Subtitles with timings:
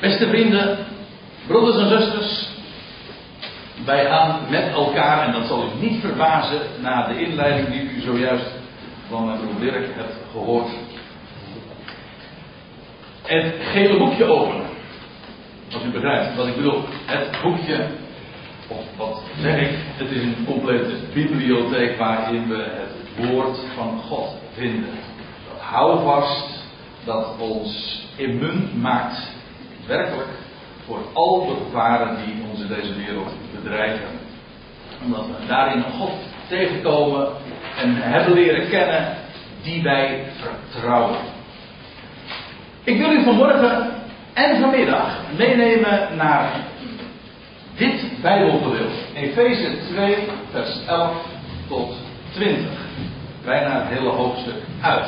[0.00, 0.78] Beste vrienden,
[1.46, 2.48] broeders en zusters,
[3.84, 8.00] wij gaan met elkaar, en dat zal u niet verbazen na de inleiding die u
[8.00, 8.50] zojuist
[9.08, 10.68] van mijn broer Dirk hebt gehoord,
[13.22, 14.66] het gele boekje openen.
[15.72, 16.82] Als u begrijpt wat ik bedoel.
[17.04, 17.86] Het boekje,
[18.68, 24.34] of wat zeg ik, het is een complete bibliotheek waarin we het woord van God
[24.54, 24.90] vinden.
[25.48, 26.48] Dat houvast
[27.04, 29.38] dat ons immuun maakt
[29.86, 30.28] werkelijk
[30.86, 34.08] voor al de gevaren die ons in deze wereld bedreigen.
[35.04, 36.12] Omdat we daarin een God
[36.48, 37.28] tegenkomen
[37.82, 39.16] en hebben leren kennen
[39.62, 41.18] die wij vertrouwen.
[42.84, 43.90] Ik wil u vanmorgen
[44.32, 46.52] en vanmiddag meenemen naar
[47.76, 48.94] dit Bijbelgedeelte.
[49.14, 50.16] Efeze 2,
[50.50, 51.16] vers 11
[51.68, 51.94] tot
[52.32, 52.64] 20.
[53.44, 55.06] Bijna het hele hoofdstuk uit.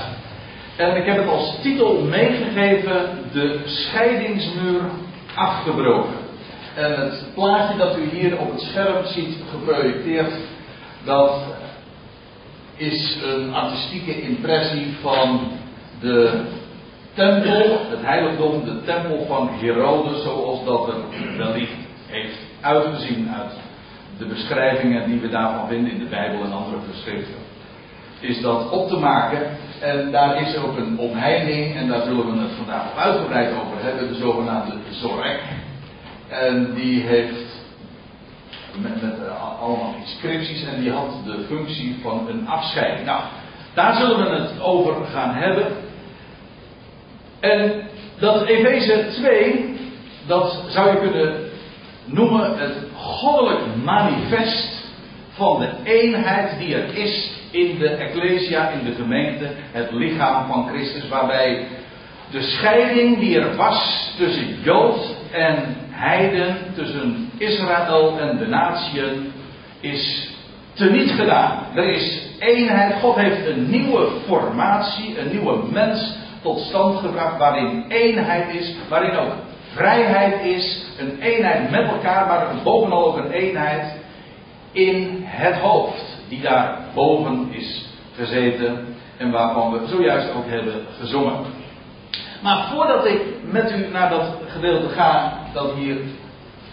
[0.76, 4.80] En ik heb het als titel meegegeven: De scheidingsmuur
[5.34, 6.20] afgebroken.
[6.74, 10.32] En het plaatje dat u hier op het scherm ziet geprojecteerd,
[11.04, 11.32] dat
[12.76, 15.40] is een artistieke impressie van
[16.00, 16.40] de
[17.14, 21.76] tempel, het heiligdom, de tempel van Herodes, zoals dat er wellicht
[22.06, 23.52] heeft uitgezien uit
[24.18, 27.40] de beschrijvingen die we daarvan vinden in de Bijbel en andere geschriften.
[28.20, 29.40] Is dat op te maken
[29.82, 34.08] en daar is ook een omheining, en daar zullen we het vandaag uitgebreid over hebben,
[34.08, 35.40] de zogenaamde Zorek.
[36.28, 37.60] En die heeft
[38.80, 43.06] met, met uh, allemaal inscripties en die had de functie van een afscheiding.
[43.06, 43.22] Nou,
[43.74, 45.66] daar zullen we het over gaan hebben.
[47.40, 47.82] En
[48.18, 49.78] dat Efeze 2,
[50.26, 51.50] dat zou je kunnen
[52.04, 54.84] noemen het goddelijk manifest
[55.30, 60.68] van de eenheid die er is in de Ecclesia, in de gemeente, het lichaam van
[60.68, 61.66] Christus, waarbij
[62.30, 69.32] de scheiding die er was tussen Jood en Heiden, tussen Israël en de natieën,
[69.80, 70.30] is
[70.72, 71.66] teniet gedaan.
[71.74, 77.84] Er is eenheid, God heeft een nieuwe formatie, een nieuwe mens tot stand gebracht waarin
[77.88, 79.32] eenheid is, waarin ook
[79.74, 84.00] vrijheid is, een eenheid met elkaar, maar bovenal ook een eenheid
[84.72, 87.84] in het hoofd, die daar boven is
[88.16, 91.36] gezeten en waarvan we zojuist ook hebben gezongen.
[92.42, 93.20] Maar voordat ik
[93.50, 95.96] met u naar dat gedeelte ga dat hier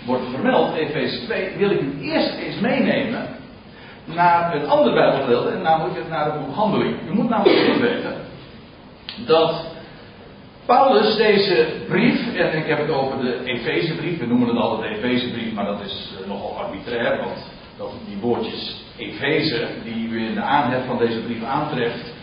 [0.05, 3.27] wordt vermeld, Efeze 2, wil ik u eerst eens meenemen
[4.05, 6.95] naar een ander Bijbelgedeelte, en namelijk naar het boek Handeling.
[7.09, 8.13] U moet namelijk goed weten
[9.25, 9.65] dat
[10.65, 14.97] Paulus deze brief, en ik heb het over de Efezebrief, we noemen het altijd de
[14.97, 20.33] Efezebrief, maar dat is eh, nogal arbitrair, want dat die woordjes Efeze, die u in
[20.33, 22.13] de aanhef van deze brief aantreft,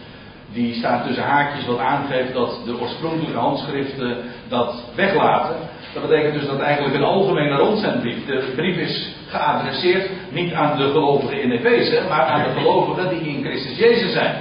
[0.52, 4.16] die staat tussen haakjes wat aangeeft dat de oorspronkelijke handschriften
[4.48, 5.56] dat weglaten.
[5.94, 8.26] Dat betekent dus dat eigenlijk een algemene rondzendbrief.
[8.26, 13.28] De brief is geadresseerd niet aan de gelovigen in Efeze, maar aan de gelovigen die
[13.28, 14.36] in Christus Jezus zijn.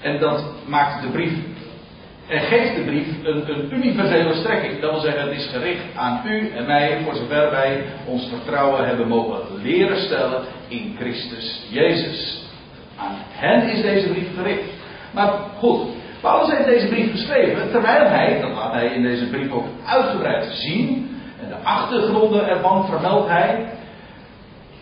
[0.00, 1.32] En dat maakt de brief
[2.30, 4.80] en geeft de brief een, universele strekking.
[4.80, 8.86] Dat wil zeggen, het is gericht aan u en mij, voor zover wij ons vertrouwen
[8.86, 12.42] hebben mogen leren stellen in Christus Jezus.
[12.96, 14.62] Aan hen is deze brief gericht.
[15.10, 15.80] Maar goed,
[16.20, 20.44] Paulus heeft deze brief geschreven terwijl hij, dat laat hij in deze brief ook uitgebreid
[20.52, 21.10] zien,
[21.42, 23.68] en de achtergronden ervan vermeldt hij,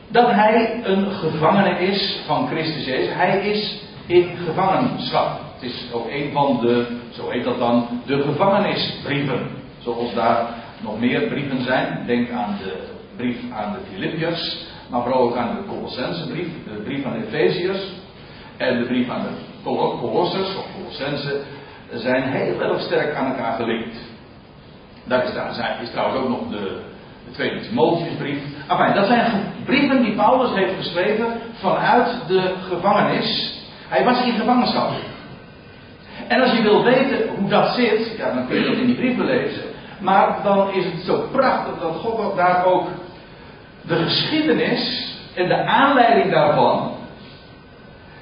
[0.08, 3.14] dat hij een gevangene is van Christus Jezus.
[3.14, 5.47] Hij is in gevangenschap.
[5.58, 9.46] Het is ook een van de, zo heet dat dan, de gevangenisbrieven.
[9.78, 10.46] Zoals daar
[10.80, 12.02] nog meer brieven zijn.
[12.06, 12.86] Denk aan de
[13.16, 17.92] brief aan de Filippiërs, maar vooral ook aan de Colossensebrief, de brief aan de Efeziërs
[18.56, 19.30] en de brief aan de
[20.00, 21.41] Colossers of Colossense
[21.92, 23.96] zijn heel erg sterk aan elkaar gelinkt.
[25.04, 26.80] Daar is, is trouwens ook nog de,
[27.25, 28.42] de Tweede Timotheusbrief.
[28.69, 33.60] Enfin, dat zijn brieven die Paulus heeft geschreven vanuit de gevangenis.
[33.88, 34.90] Hij was in gevangenschap.
[36.28, 38.94] En als je wil weten hoe dat zit, ja, dan kun je dat in die
[38.94, 39.62] brieven lezen.
[40.00, 42.87] Maar dan is het zo prachtig dat God daar ook
[43.82, 46.97] de geschiedenis en de aanleiding daarvan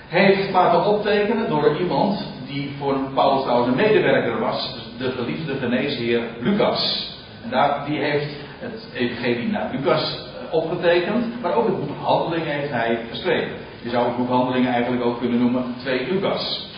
[0.07, 6.21] heeft laten optekenen door iemand die voor Paulus trouwens een medewerker was, de geliefde geneesheer
[6.41, 7.11] Lucas.
[7.45, 12.53] En daar, die heeft het evangelie naar Lucas eh, opgetekend, maar ook het boek Handelingen
[12.53, 13.57] heeft hij geschreven.
[13.83, 16.69] Je zou het boek Handelingen eigenlijk ook kunnen noemen 2 Lucas.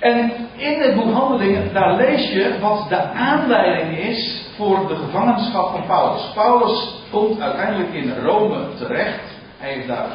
[0.00, 5.70] En in het boek Handelingen, daar lees je wat de aanleiding is voor de gevangenschap
[5.70, 6.32] van Paulus.
[6.34, 9.20] Paulus komt uiteindelijk in Rome terecht.
[9.58, 10.08] Hij heeft daar,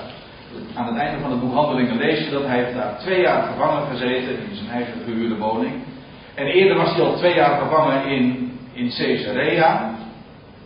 [0.74, 3.42] aan het einde van het boek Handelingen lees je dat hij heeft daar twee jaar
[3.42, 5.74] gevangen gezeten in zijn eigen gehuurde woning.
[6.36, 9.94] En eerder was hij al twee jaar gevangen in, in Caesarea.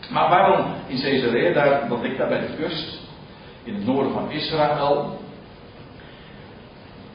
[0.10, 1.54] Maar waarom in Caesarea?
[1.54, 3.00] Daar, dat ligt daar bij de kust.
[3.64, 5.20] In het noorden van Israël.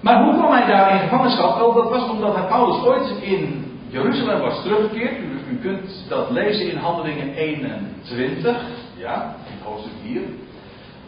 [0.04, 1.58] Maar hoe kwam hij daar in gevangenschap?
[1.58, 5.18] Wel, dat was omdat hij Paulus ooit in Jeruzalem was teruggekeerd.
[5.50, 8.56] U, kunt dat lezen in Handelingen 21.
[8.96, 10.20] Ja, in hoofdstuk 4.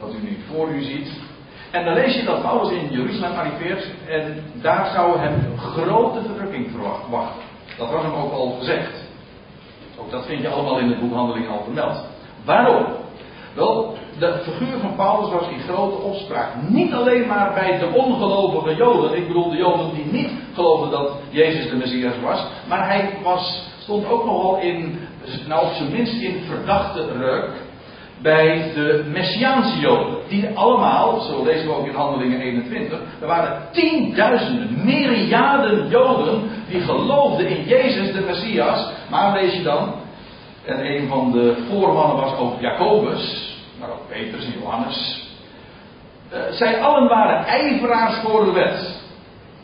[0.01, 1.21] Wat u nu voor u ziet.
[1.71, 3.87] En dan lees je dat Paulus in Jeruzalem arriveert.
[4.09, 7.43] En daar zou hem grote verdrukking verwachten.
[7.79, 9.05] Dat was hem ook al gezegd.
[9.99, 12.05] Ook dat vind je allemaal in het boek Handelingen al vermeld.
[12.45, 12.87] Waarom?
[13.55, 16.49] Wel, de figuur van Paulus was in grote opspraak.
[16.69, 19.17] Niet alleen maar bij de ongelovige Joden.
[19.17, 22.45] Ik bedoel de Joden die niet geloofden dat Jezus de Messias was.
[22.69, 24.99] Maar hij was, stond ook nogal in,
[25.49, 27.51] nou op zijn minst in verdachte reuk.
[28.23, 30.17] Bij de Messiaanse Joden.
[30.29, 32.99] Die allemaal, zo lezen we ook in Handelingen 21.
[33.21, 36.43] Er waren tienduizenden, myriaden Joden.
[36.69, 38.89] die geloofden in Jezus de Messias.
[39.11, 39.95] Maar lees je dan.
[40.65, 45.29] En een van de voormannen was ook Jacobus maar ook Petrus en Johannes.
[46.33, 49.05] Uh, zij allen waren ijveraars voor de wet.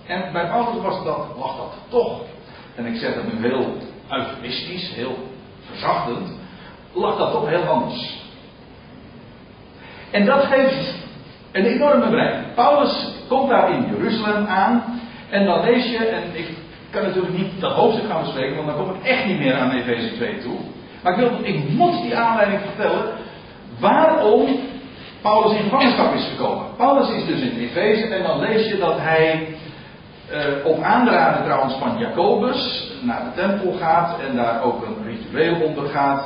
[0.06, 2.20] En bij Paulus was dat, lag dat toch,
[2.74, 3.76] en ik zeg het nu heel
[4.10, 5.16] eufemistisch, heel
[5.70, 6.38] verzachtend,
[6.92, 8.20] lag dat toch heel anders.
[10.10, 10.94] En dat geeft
[11.52, 12.54] een enorme bereik.
[12.54, 15.00] Paulus komt daar in Jeruzalem aan.
[15.30, 16.48] En dan lees je, en ik
[16.90, 19.70] kan natuurlijk niet dat hoofdstuk gaan bespreken, want dan kom ik echt niet meer aan
[19.70, 20.58] Efeze 2 toe.
[21.02, 23.04] Maar ik, wil, ik moet die aanleiding vertellen,
[23.82, 24.46] waarom
[25.22, 26.64] Paulus in gevangenschap is gekomen.
[26.76, 29.46] Paulus is dus in Efeze en dan lees je dat hij
[30.32, 35.60] uh, op aanraden trouwens van Jacobus naar de tempel gaat en daar ook een ritueel
[35.60, 36.24] ondergaat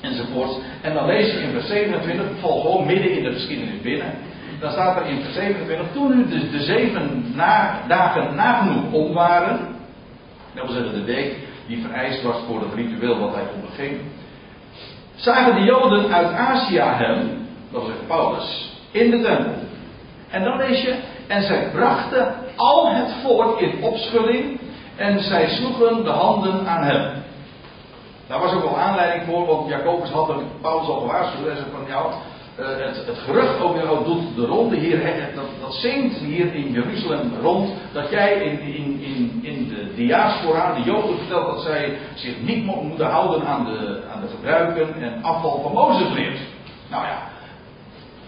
[0.00, 0.58] enzovoort.
[0.82, 4.12] En dan lees je in vers 27, ik gewoon midden in de geschiedenis binnen.
[4.60, 9.12] Dan staat er in vers 27, toen nu de, de zeven na, dagen nagenoeg om
[9.12, 9.58] waren,
[10.54, 11.34] dat wil zeggen de week
[11.66, 14.00] die vereist was voor het ritueel wat hij onderging,
[15.16, 19.52] zagen de Joden uit Azië hem, dat was Paulus, in de tempel.
[20.30, 20.94] En dan lees je,
[21.26, 24.60] en zij brachten al het volk in opschudding
[24.96, 27.24] en zij sloegen de handen aan hem.
[28.26, 31.46] Daar was ook wel aanleiding voor, want Jacobus had Paulus al gewaarschuwd.
[31.46, 35.00] En zei van, ja, uh, het, het, gerucht jou doet de ronde hier,
[35.34, 40.74] dat, dat zingt hier in Jeruzalem rond, dat jij in, in, in, in de diaspora,
[40.74, 45.22] de Joden vertelt dat zij zich niet moeten houden aan de, aan de gebruiken en
[45.22, 46.38] afval van Mozes leert.
[46.90, 47.18] Nou ja,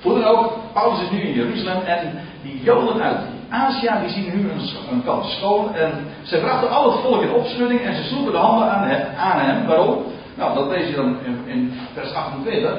[0.03, 4.25] hoe dan ook, Paulus is nu in Jeruzalem en die Joden uit Azië, die zien
[4.25, 4.61] nu een,
[4.91, 5.93] een schoon en
[6.23, 8.91] ze brachten al het volk in opschudding en ze sloegen de handen aan.
[9.17, 9.67] Aan hem.
[9.67, 10.05] Waarom?
[10.35, 12.73] Nou, dat lees je dan in, in vers 28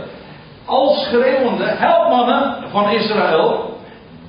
[0.70, 3.78] als schreeuwende helpmannen van Israël.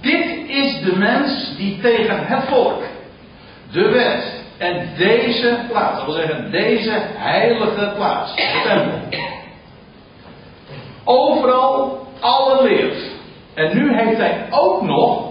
[0.00, 2.82] Dit is de mens die tegen het volk,
[3.72, 9.20] de wet en deze plaats, dat wil zeggen deze heilige plaats, de tempel,
[11.04, 13.10] overal alle leert.
[13.54, 15.28] En nu heeft hij ook nog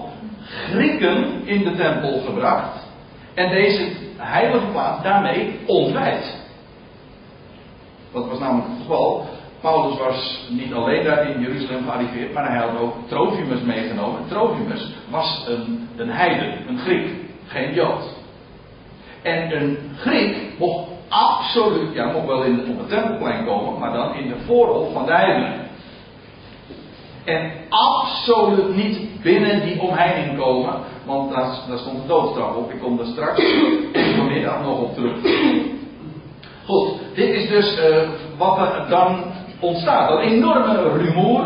[0.71, 2.87] Grieken in de tempel gebracht
[3.33, 6.37] en deze heilige plaats daarmee ontwijd.
[8.11, 9.27] Dat was namelijk het geval
[9.61, 14.27] Paulus was niet alleen daar in Jeruzalem gearriveerd, maar hij had ook Trofimus meegenomen.
[14.27, 17.09] Trofimus was een, een heiden, een Griek,
[17.47, 18.17] geen Jood.
[19.21, 24.13] En een Griek mocht absoluut, ja, mocht wel in, op het tempelplein komen, maar dan
[24.13, 25.67] in de voorhof van de heidenen.
[27.25, 30.73] En absoluut niet binnen die omheining komen,
[31.05, 32.71] want daar, daar stond de doodstraf op.
[32.71, 33.43] Ik kom daar straks
[34.15, 35.17] vanmiddag nog op terug.
[36.65, 39.23] Goed, dit is dus uh, wat er dan
[39.59, 40.11] ontstaat.
[40.11, 41.43] Een enorme rumoer.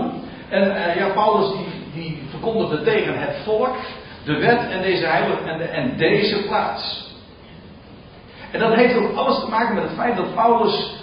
[0.50, 3.76] En uh, ja, Paulus die, die verkondigde tegen het volk
[4.26, 7.12] de wet en deze heilige en, en deze plaats.
[8.52, 10.94] En dat heeft ook alles te maken met het feit dat Paulus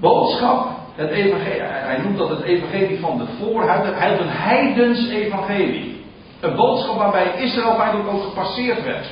[0.00, 5.08] boodschap, het evangelie, hij noemt dat het evangelie van de voorhuid, hij had een heidens
[5.08, 6.04] evangelie.
[6.40, 9.06] Een boodschap waarbij Israël feitelijk ook gepasseerd werd.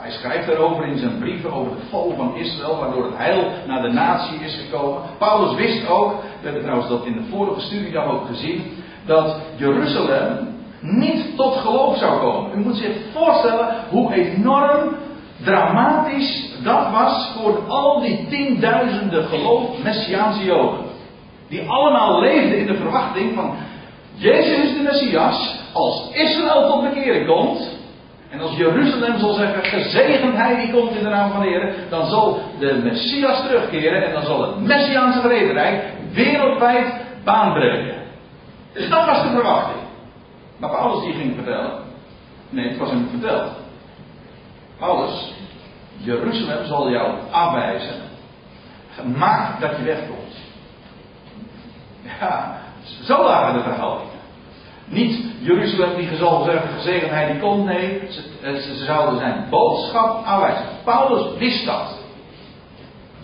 [0.00, 3.82] Hij schrijft daarover in zijn brieven over de val van Israël, waardoor het heil naar
[3.82, 5.02] de natie is gekomen.
[5.18, 8.62] Paulus wist ook, we hebben trouwens dat in de vorige studie dan ook gezien,
[9.06, 10.48] dat Jeruzalem
[10.80, 12.58] niet tot geloof zou komen.
[12.58, 14.96] U moet zich voorstellen hoe enorm
[15.44, 20.84] dramatisch dat was voor al die tienduizenden geloof Messiaanse Joden.
[21.48, 23.54] Die allemaal leefden in de verwachting van
[24.14, 25.58] Jezus is de Messias.
[25.72, 27.79] Als Israël tot bekering komt,
[28.30, 31.74] en als Jeruzalem zal zeggen, gezegend hij die komt in de naam van de Heer,
[31.88, 36.94] dan zal de Messias terugkeren en dan zal het Messiaanse vrederijk wereldwijd
[37.24, 37.94] baanbreken.
[38.72, 39.80] Dus dat was de verwachting.
[40.56, 41.72] Maar Paulus die ging vertellen.
[42.48, 43.50] Nee, het was hem verteld.
[44.78, 45.32] Paulus,
[45.96, 48.00] Jeruzalem zal jou afwijzen.
[49.16, 50.36] Maak dat je wegkomt.
[52.20, 52.60] Ja,
[53.02, 54.09] zo waren de verhoudingen.
[54.90, 57.64] Niet Jeruzalem die zal zeggen gezegendheid die komt.
[57.64, 60.64] Nee, ze, eh, ze, zouden zijn boodschap aanwijzen.
[60.84, 61.98] Paulus wist dat.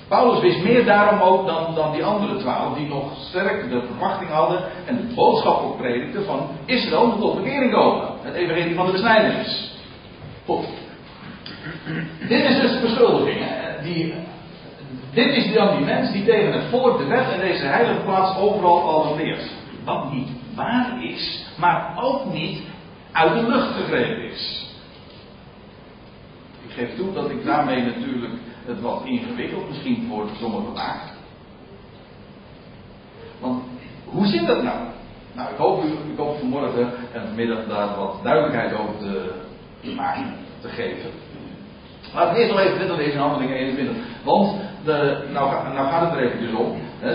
[0.09, 4.31] Paulus wist meer daarom ook dan, dan die andere twaalf, die nog sterk de verwachting
[4.31, 8.05] hadden en de boodschap ook predikten van Israël moet tot bekering komen.
[8.23, 9.71] Het evangelie van de besnijdenis.
[12.29, 13.45] Dit is dus de beschuldiging.
[13.83, 14.15] Die,
[15.13, 18.39] dit is dan die mens die tegen het volk de wet en deze heilige plaats
[18.39, 19.51] overal al leert.
[19.85, 22.63] Wat niet waar is, maar ook niet
[23.13, 24.71] uit de lucht gegrepen is.
[26.67, 28.33] Ik geef toe dat ik daarmee natuurlijk
[28.65, 31.01] het wat ingewikkeld misschien voor sommigen maak.
[33.41, 33.63] Want
[34.05, 34.79] hoe zit dat nou?
[35.33, 40.69] Nou, ik hoop, ik hoop vanmorgen en vanmiddag daar wat duidelijkheid over te, maken, te
[40.69, 41.11] geven.
[42.15, 43.97] Laten we eerst nog even verder lezen in handelingen 21.
[44.25, 46.73] Want de, nou, nou gaat het er even dus om.
[46.99, 47.15] Hè,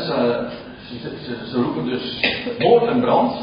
[0.99, 2.19] ze, ze, roepen dus
[2.59, 3.33] moord en brand.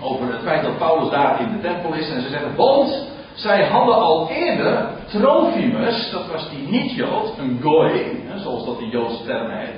[0.00, 2.10] Over het feit dat Paulus daar in de tempel is.
[2.10, 8.16] En ze zeggen, want zij hadden al eerder Trofimus, dat was die niet-Jood, een goy,
[8.36, 9.74] zoals dat in Joodse termen heet,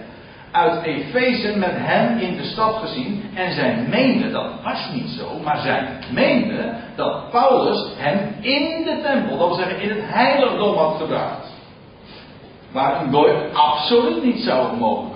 [0.51, 3.31] uit Efeze met hem in de stad gezien.
[3.35, 9.01] En zij meenden, dat was niet zo, maar zij meenden dat Paulus hem in de
[9.03, 11.53] tempel, dat wil zeggen in het heiligdom had gebracht.
[12.73, 15.14] Waar een goy absoluut niet zou mogen.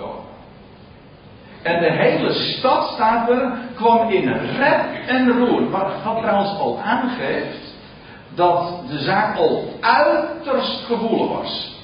[1.61, 5.69] En de hele stad, staat er, kwam in rep en roer.
[5.69, 7.69] Wat, wat trouwens al aangeeft
[8.35, 11.77] dat de zaak al uiterst gevoelig was.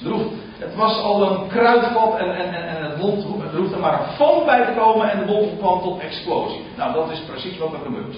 [0.58, 4.64] Het was al een kruidvat en, en, en, en het, er maar een vonk bij
[4.64, 6.64] te komen en de bom kwam tot explosie.
[6.76, 8.16] Nou, dat is precies wat er gebeurt.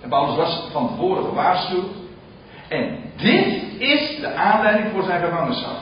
[0.00, 1.90] En Paulus was van tevoren gewaarschuwd.
[2.68, 5.76] En dit is de aanleiding voor zijn gevangenschap.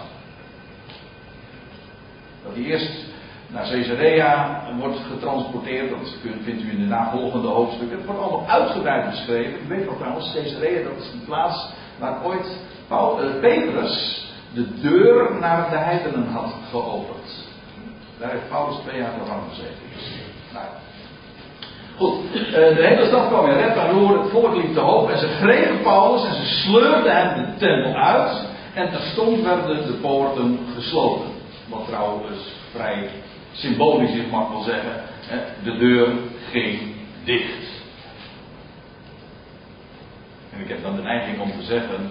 [2.44, 3.11] Dat hij eerst
[3.52, 5.90] naar Caesarea wordt getransporteerd.
[5.90, 7.96] Dat vindt u in de navolgende hoofdstukken.
[7.96, 9.58] Het wordt allemaal uitgebreid beschreven.
[9.64, 11.68] U weet nog trouwens, Caesarea dat is de plaats
[11.98, 17.50] waar ooit uh, Petrus de deur naar de heidenen had geopend.
[18.18, 19.82] Daar heeft Paulus twee jaar gevangen gezeten.
[20.52, 20.66] Nou.
[21.96, 25.18] Goed, uh, de hele stad kwam in red en roer, het volk te hoog en
[25.18, 28.46] ze grepen Paulus en ze sleurden hem de tempel uit.
[28.74, 31.30] En terstond werden de poorten gesloten.
[31.68, 32.38] Wat trouwens
[32.72, 33.10] vrij
[33.52, 35.02] symbolisch is, mag ik wel zeggen.
[35.64, 36.08] De deur
[36.50, 36.78] ging
[37.24, 37.70] dicht.
[40.52, 42.10] En ik heb dan de neiging om te zeggen,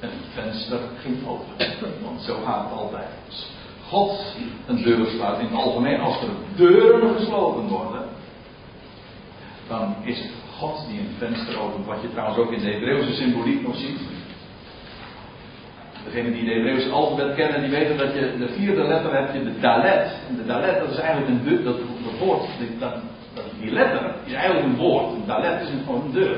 [0.00, 1.66] een venster ging open.
[2.02, 3.08] Want zo gaat het altijd.
[3.88, 8.02] God een deur sluit in het algemeen, als er deuren gesloten worden,
[9.68, 11.86] dan is het God die een venster opent.
[11.86, 14.00] Wat je trouwens ook in de Hebreeuwse symboliek nog ziet.
[16.04, 19.44] Degenen die de Hebreeuwse alfabet kennen, die weten dat je de vierde letter hebt, je
[19.44, 20.12] de dalet.
[20.28, 21.76] En de dalet, dat is eigenlijk een deur, dat,
[22.18, 22.42] woord,
[22.78, 22.94] dat,
[23.60, 25.12] die letter is eigenlijk een woord.
[25.12, 26.36] Een dalet is gewoon een deur.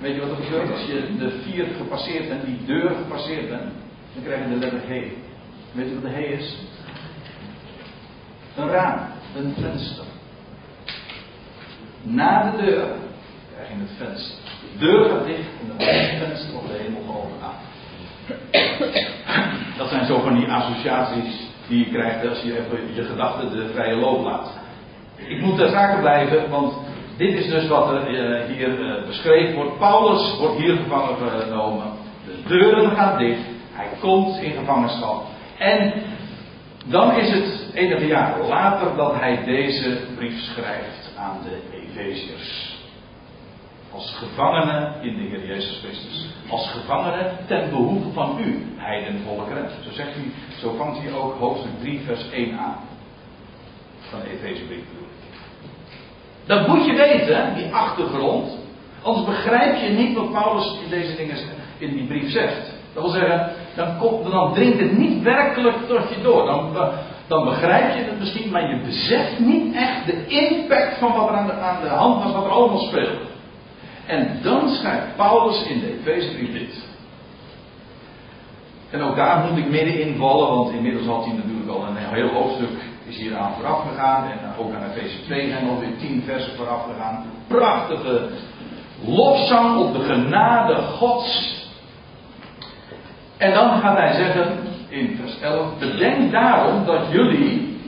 [0.00, 3.72] Weet je wat er gebeurt als je de vier gepasseerd bent, die deur gepasseerd bent?
[4.14, 4.88] Dan krijg je de letter G.
[5.72, 6.56] Weet je wat de H is?
[8.56, 8.98] Een raam,
[9.36, 10.04] een venster.
[12.02, 12.86] Na de deur
[13.54, 14.36] krijg je het venster.
[14.72, 17.42] De deur gaat dicht en dan wordt het venster op de hemel geopend.
[19.78, 23.70] Dat zijn zo van die associaties die je krijgt als je even je gedachten de
[23.72, 24.52] vrije loop laat.
[25.16, 26.74] Ik moet ter zake blijven, want
[27.16, 29.78] dit is dus wat er uh, hier uh, beschreven wordt.
[29.78, 31.86] Paulus wordt hier gevangen genomen.
[32.26, 33.40] De deuren gaan dicht.
[33.72, 35.22] Hij komt in gevangenschap.
[35.58, 35.92] En
[36.84, 42.73] dan is het enige jaar later dat hij deze brief schrijft aan de Efeziërs.
[43.94, 46.26] Als gevangene in de Heer Jezus Christus.
[46.48, 49.70] Als gevangene ten behoeve van u, heidenvolkeren.
[49.84, 52.78] Zo zegt hij, zo vangt hij ook hoofdstuk 3 vers 1 aan.
[53.98, 55.08] Van de Efezebrief bedoel
[56.46, 58.58] Dat moet je weten, die achtergrond.
[59.02, 61.36] Anders begrijp je niet wat Paulus in deze dingen
[61.78, 62.72] in die brief zegt.
[62.94, 66.46] Dat wil zeggen, dan, komt, dan dringt het niet werkelijk tot je door.
[66.46, 66.72] Dan,
[67.26, 71.34] dan begrijp je het misschien, maar je beseft niet echt de impact van wat er
[71.34, 73.32] aan de, aan de hand was, wat er allemaal speelt.
[74.06, 76.92] En dan schrijft Paulus in de Efezebrief dit.
[78.90, 82.28] En ook daar moet ik midden invallen, want inmiddels had hij natuurlijk al een heel
[82.28, 84.30] hoofdstuk is hier aan vooraf gegaan.
[84.30, 87.24] En ook aan Efeze 2 zijn alweer tien versen vooraf gegaan.
[87.46, 88.28] Prachtige
[89.04, 91.62] lofzang op de genade Gods.
[93.36, 94.58] En dan gaat hij zeggen
[94.88, 97.78] in vers 11: Bedenk daarom dat jullie,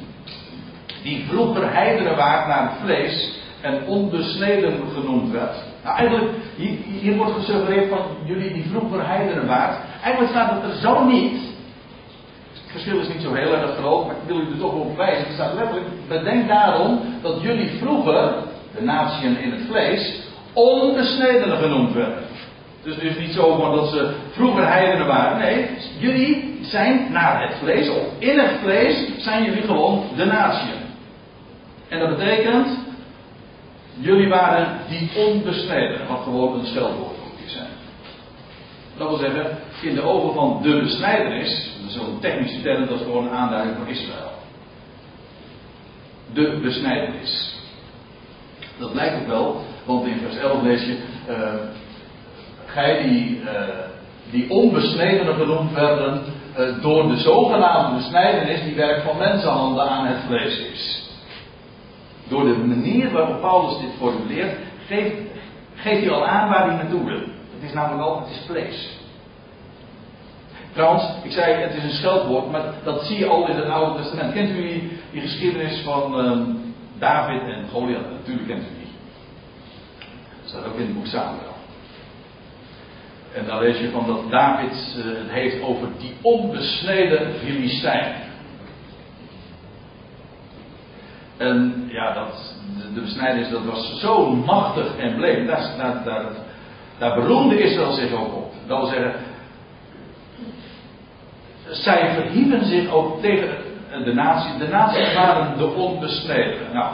[1.02, 5.56] die vroeger heidenen waren naar het vlees en onbesneden genoemd werd,
[5.86, 6.30] Nou, eigenlijk,
[7.00, 9.76] hier, wordt gesuggereerd van jullie die vroeger heidenen waard.
[10.02, 11.40] Eigenlijk staat het er zo niet.
[12.52, 14.96] Het verschil is niet zo heel erg groot, maar ik wil u er toch op
[14.96, 15.24] wijzen.
[15.24, 18.34] Het staat letterlijk, bedenk daarom dat jullie vroeger,
[18.76, 20.20] de natieën in het vlees,
[20.52, 22.18] onbesnedenen genoemd werden.
[22.82, 25.38] Dus het is niet zo van dat ze vroeger heidenen waren.
[25.38, 30.84] Nee, jullie zijn naar het vlees, of in het vlees, zijn jullie gewoon de natieën.
[31.88, 32.68] En dat betekent,
[33.98, 37.70] jullie waren die onbesneden, wat gewoon een scheldwoord moet zijn.
[38.96, 43.26] Dat wil zeggen, in de ogen van de besnijdenis, zo'n technische term, dat is gewoon
[43.26, 44.30] een aanduiding van Israël.
[46.32, 47.54] De besnijdenis.
[48.78, 50.98] Dat lijkt ook wel, want in vers 11 lees je,
[51.28, 51.54] uh,
[52.66, 53.50] gij die, uh,
[54.30, 56.22] die onbesnedenen genoemd werden,
[56.58, 61.05] uh, door de zogenaamde besnijdenis die werk van mensenhanden aan het vlees is.
[62.28, 64.56] Door de manier waarop Paulus dit formuleert,
[64.86, 65.14] geeft,
[65.74, 67.20] geeft hij al aan waar hij naartoe wil.
[67.54, 68.98] Het is namelijk al, het is vlees.
[70.72, 74.02] Trouwens, ik zei het is een scheldwoord, maar dat zie je al in het Oude
[74.02, 74.32] Testament.
[74.32, 74.62] Kent u
[75.12, 78.10] die, geschiedenis van um, David en Goliath?
[78.10, 78.92] Natuurlijk kent u die.
[80.42, 81.54] Dat staat ook in het boek Samuel.
[83.34, 88.14] En dan lees je van dat David uh, het heeft over die onbesneden Filistijn.
[91.36, 95.46] En ja, dat, de, de besnijdenis dat was zo machtig en bleek.
[95.46, 96.24] Daar, daar, daar,
[96.98, 98.52] daar beroemde Israël zich ook op.
[98.66, 99.14] Dat wil zeggen,
[101.70, 103.48] zij verhieven zich ook tegen
[104.04, 104.58] de natie.
[104.58, 106.72] De naties waren de onbesneden.
[106.72, 106.92] Nou,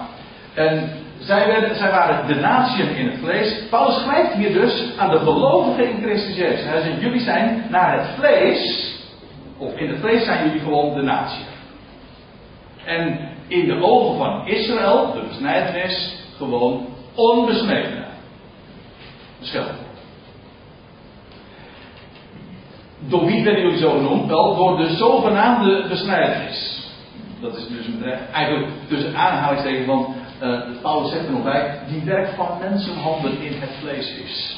[0.55, 3.63] en zij, werden, zij waren de natieën in het vlees.
[3.71, 6.65] Paulus schrijft hier dus aan de gelovigen in Christus Jezus.
[6.65, 8.95] Hij zegt, jullie zijn naar het vlees,
[9.59, 11.45] of in het vlees zijn jullie gewoon de natie.
[12.85, 13.19] En
[13.53, 18.05] in de ogen van Israël, de besnijdenis, gewoon onbesneden.
[19.41, 19.71] Scheld.
[22.99, 24.27] Door wie werden jullie zo genoemd?
[24.29, 26.87] Wel, door de zogenaamde besnijdenis.
[27.41, 27.87] Dat is dus
[28.33, 30.09] eigenlijk tussen aanhalingstekens, want
[30.43, 34.57] uh, Paulus zegt er nog bij, die werk van mensenhanden in het vlees is.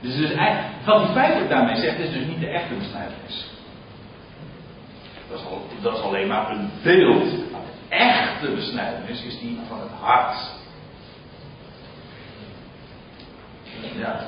[0.00, 3.46] Dus, dus eigenlijk, wat hij feitelijk daarmee zegt, is dus niet de echte besnijdenis.
[5.30, 7.28] Dat is, al, dat is alleen maar een beeld.
[7.88, 10.36] Echte besnijdenis is die van het hart.
[13.96, 14.20] Ja,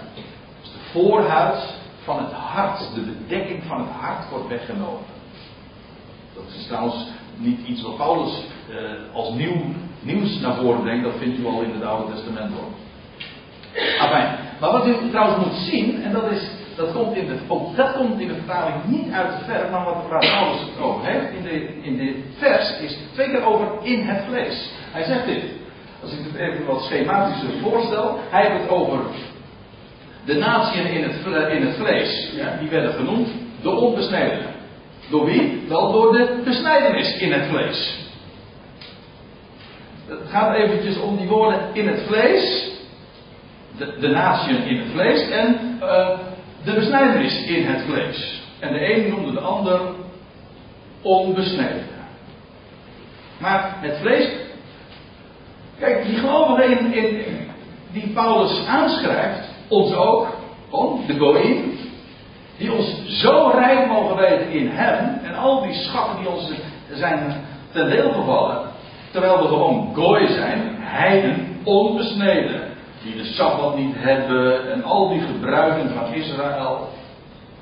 [0.61, 5.03] dus de voorhuid van het hart, de bedekking van het hart wordt weggenomen.
[6.35, 9.63] Dat is trouwens niet iets wat Paulus eh, als nieuw,
[10.01, 12.69] nieuws naar voren brengt, dat vindt u al in het Oude Testament hoor.
[13.75, 14.29] Enfin,
[14.61, 17.37] maar wat u trouwens moet zien, en dat is, dat komt in de,
[17.77, 21.07] dat komt in de vertaling niet uit de verf, maar wat, waar Paulus het over
[21.07, 24.71] heeft in, de, in dit vers, is twee keer over in het vlees.
[24.91, 25.43] Hij zegt dit,
[26.03, 28.99] als ik het even wat schematischer voorstel, hij heeft het over
[30.25, 33.29] de natieën in het, in het vlees, ja, die werden genoemd
[33.63, 34.55] de onbesnedenen.
[35.11, 35.65] Door wie?
[35.69, 37.99] Wel door de besnijdenis in het vlees.
[40.07, 42.71] Het gaat eventjes om die woorden in het vlees,
[43.79, 44.09] de, de
[44.69, 46.09] in het vlees en uh,
[46.65, 48.43] de besnijdenis in het vlees.
[48.59, 49.81] En de een noemde de ander
[51.03, 51.89] onbesneden.
[53.39, 54.29] Maar het vlees.
[55.79, 57.25] Kijk, die gelovigen in, in,
[57.93, 60.27] die Paulus aanschrijft, ons ook,
[60.71, 61.79] gewoon, de Goïm,
[62.59, 66.51] die ons zo rijk mogen weten in Hem en al die schatten die ons
[66.93, 68.61] zijn ten deel gevallen,
[69.11, 72.70] terwijl we gewoon gooi zijn, heiden, onbesneden,
[73.03, 76.89] die de Sabbat niet hebben en al die gebruiken van Israël.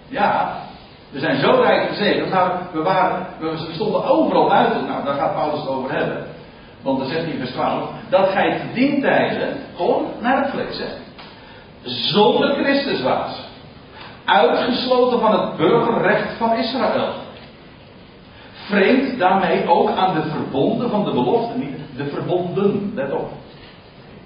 [0.09, 0.57] Ja,
[1.11, 5.35] we zijn zo rijk gezegend, maar we, waren, we stonden overal buiten, nou daar gaat
[5.35, 6.27] Paulus het over hebben.
[6.83, 9.05] Want dan zegt hij vers 12, dat gij te dien
[9.77, 10.87] gewoon naar het vlees, hè,
[11.90, 13.46] zonder Christus was.
[14.24, 17.12] Uitgesloten van het burgerrecht van Israël.
[18.53, 21.59] Vreemd daarmee ook aan de verbonden van de belofte.
[21.59, 23.31] Niet de verbonden, let op.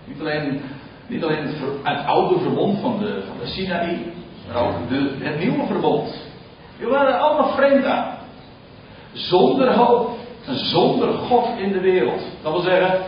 [0.05, 0.62] Niet alleen,
[1.07, 1.47] niet alleen
[1.83, 4.12] het, oude verbond van de, van de Sinaï,
[4.47, 4.75] maar ook
[5.19, 6.31] het nieuwe verbond.
[6.79, 8.19] Die waren allemaal vreemd aan.
[9.12, 12.21] Zonder hoop zonder God in de wereld.
[12.43, 13.01] Dat wil zeggen,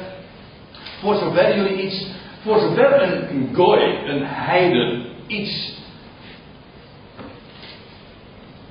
[1.01, 2.07] voor zover jullie iets
[2.45, 5.73] voor zover een, een goy, een heiden, iets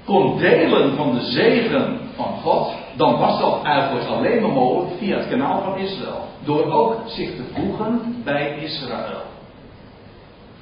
[0.05, 5.17] kon delen van de zegen van God, dan was dat eigenlijk alleen maar mogelijk via
[5.17, 6.27] het kanaal van Israël.
[6.43, 9.21] Door ook zich te voegen bij Israël.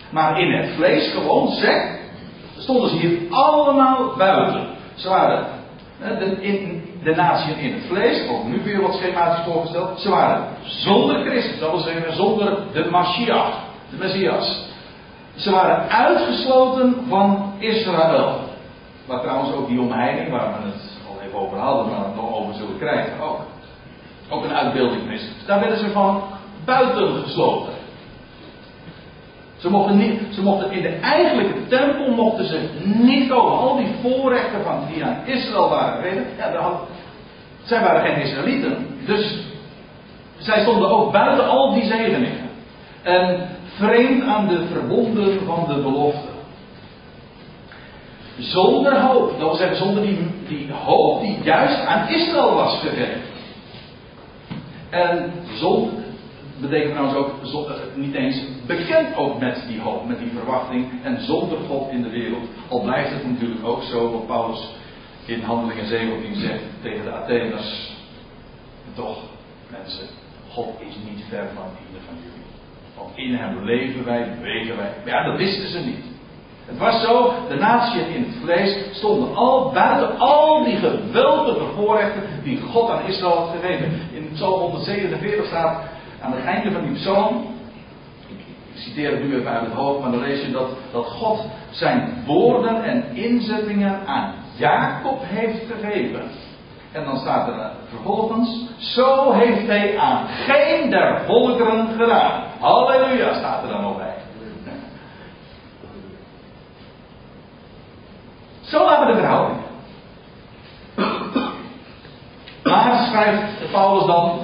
[0.10, 2.00] Maar in het vlees, gewoon zeg,
[2.58, 4.67] stonden ze hier allemaal buiten.
[4.96, 5.46] Ze waren
[6.00, 7.12] de, in, de
[7.60, 11.80] in het vlees, ook nu weer wat schematisch voorgesteld, ze waren zonder Christus, dat wil
[11.80, 13.54] zeggen zonder de Mashiach,
[13.89, 14.70] de Messias.
[15.36, 18.39] Ze waren uitgesloten van Israël.
[19.06, 20.90] Waar trouwens ook die omheining, waar het
[21.34, 23.39] over hadden, maar het nog over zullen krijgen ook.
[24.30, 25.30] Ook een uitbeelding is.
[25.46, 26.24] Daar werden ze van
[26.65, 27.74] buiten gesloten.
[29.58, 33.58] Ze mochten, niet, ze mochten in de eigenlijke tempel mochten ze niet komen.
[33.58, 36.26] Al die voorrechten van die aan Israël waren gegeven.
[36.38, 36.80] Ja, had,
[37.63, 38.88] zij waren geen Israëlieten.
[39.06, 39.39] Dus
[40.38, 42.50] zij stonden ook buiten al die zegeningen.
[43.02, 46.31] En vreemd aan de verbonden van de belofte.
[48.41, 49.30] Zonder hoop.
[49.30, 53.21] Dat wil zeggen, zonder die, die hoop die juist aan Israël was gegeven.
[54.89, 55.93] En zonder,
[56.58, 61.21] betekent trouwens ook eh, niet eens bekend ook met die hoop, met die verwachting en
[61.21, 62.47] zonder God in de wereld.
[62.69, 64.69] Al blijft het natuurlijk ook zo wat Paulus
[65.25, 67.91] in Handelingen 17 zegt tegen de Atheners.
[68.93, 69.17] Toch,
[69.69, 70.08] mensen,
[70.49, 72.49] God is niet ver van ieder van jullie.
[72.97, 74.93] Want in hem leven wij, bewegen wij.
[75.06, 76.11] Maar ja, dat wisten ze niet.
[76.65, 82.21] Het was zo, de natie in het vlees stonden al buiten al die geweldige voorrechten
[82.43, 83.91] die God aan Israël had gegeven.
[84.13, 85.84] In Psalm 147 staat
[86.21, 87.45] aan het einde van die psalm,
[88.28, 91.39] ik, citeer het nu even uit het hoofd, maar dan lees je dat, dat God
[91.69, 96.21] zijn woorden en inzettingen aan Jacob heeft gegeven.
[96.91, 102.43] En dan staat er vervolgens, zo heeft hij aan geen der volkeren gedaan.
[102.60, 104.13] Halleluja, staat er dan nog bij.
[108.71, 109.60] Zo laten de verhouding.
[112.63, 114.39] Maar schrijft Paulus dan,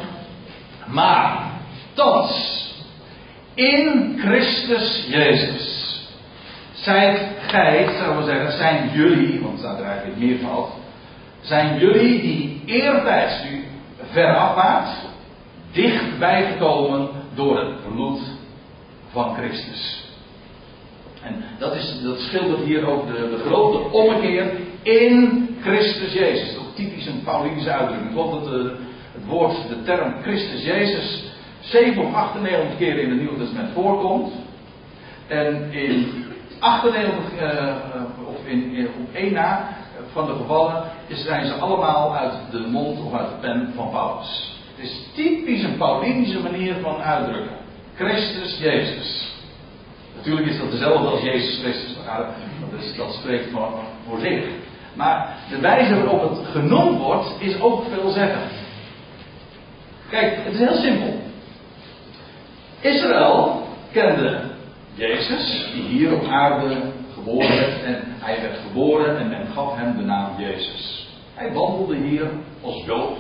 [0.85, 1.51] maar
[1.93, 2.65] Thans,
[3.53, 5.99] in Christus Jezus,
[6.71, 10.69] zijt gij, zou we zeggen, zijn jullie, want er staat er eigenlijk meer van,
[11.41, 13.67] zijn jullie die eertijds u
[14.11, 14.55] veraf
[15.71, 18.19] dichtbij gekomen door het bloed
[19.11, 20.06] van Christus.
[21.23, 24.51] En dat, is, dat schildert hier ook de, de grote ommekeer
[24.81, 26.53] in Christus Jezus.
[26.53, 28.09] Dat is typisch een Paulinische uitdrukking.
[28.09, 28.75] Ik geloof dat de,
[29.13, 31.23] het woord, de term Christus Jezus
[31.59, 34.31] 7 of 98 keer in het Nieuwe Testament voorkomt.
[35.27, 36.25] En in
[36.59, 37.75] 98, uh, eh,
[38.27, 39.75] of in, in, op één na
[40.11, 44.55] van de gevallen, zijn ze allemaal uit de mond of uit de pen van Paulus.
[44.75, 47.55] Het is typisch een Paulinische manier van uitdrukken.
[47.95, 49.36] Christus Jezus.
[50.17, 51.95] Natuurlijk is dat dezelfde als Jezus Christus.
[52.71, 53.69] Dat, is, dat spreekt voor,
[54.07, 54.45] voor zich.
[54.93, 58.51] Maar de wijze waarop het genoemd wordt, is ook veelzeggend.
[60.09, 61.19] Kijk, het is heel simpel.
[62.81, 64.41] Israël kende
[64.93, 66.77] Jezus, die hier op aarde
[67.13, 67.83] geboren werd.
[67.83, 71.07] En hij werd geboren en men gaf hem de naam Jezus.
[71.33, 72.29] Hij wandelde hier
[72.61, 73.17] als Jood,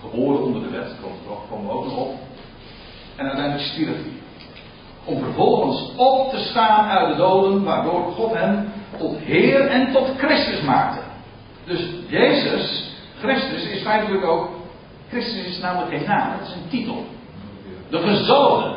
[0.00, 2.14] geboren onder de wet, daar komen we ook nog op.
[3.16, 4.23] En uiteindelijk stierf hij.
[5.04, 10.08] Om vervolgens op te staan uit de doden, waardoor God hem tot Heer en tot
[10.16, 11.00] Christus maakte.
[11.64, 14.48] Dus Jezus, Christus, is feitelijk ook.
[15.08, 17.04] Christus is namelijk geen naam, het is een titel.
[17.90, 18.74] De gezalde.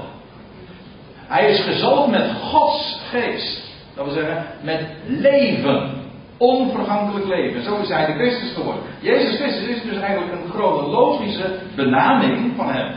[1.15, 3.61] Hij is gezalfd met Gods geest.
[3.95, 6.05] Dat wil zeggen, met leven.
[6.37, 7.63] Onvergankelijk leven.
[7.63, 8.83] Zo is hij de Christus geworden.
[8.99, 12.95] Jezus Christus is dus eigenlijk een chronologische benaming van hem.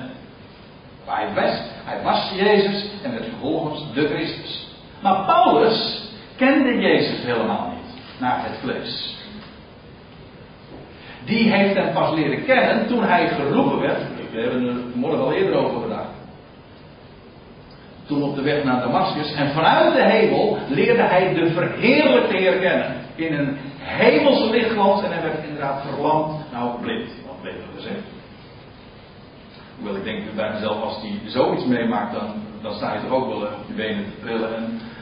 [1.05, 1.61] Hij was,
[1.91, 4.69] hij was Jezus en werd vervolgens de Christus.
[5.03, 8.01] Maar Paulus kende Jezus helemaal niet.
[8.21, 9.17] Naar het vlees.
[11.25, 14.03] Die heeft hem pas leren kennen toen hij geroepen werd.
[14.33, 16.19] We hebben er morgen al eerder over gedaan
[18.11, 19.35] toen op de weg naar Damascus.
[19.35, 22.97] En vanuit de hemel leerde hij de verheerlijkte Heer kennen.
[23.15, 26.33] In een hemelse lichtglans en hij werd inderdaad verlamd.
[26.53, 28.20] Nou, blind, wat beter gezegd.
[29.81, 33.27] Hoewel ik denk bij mezelf, als hij zoiets meemaakt, dan, dan sta je toch ook
[33.27, 34.55] wel op je benen te trillen.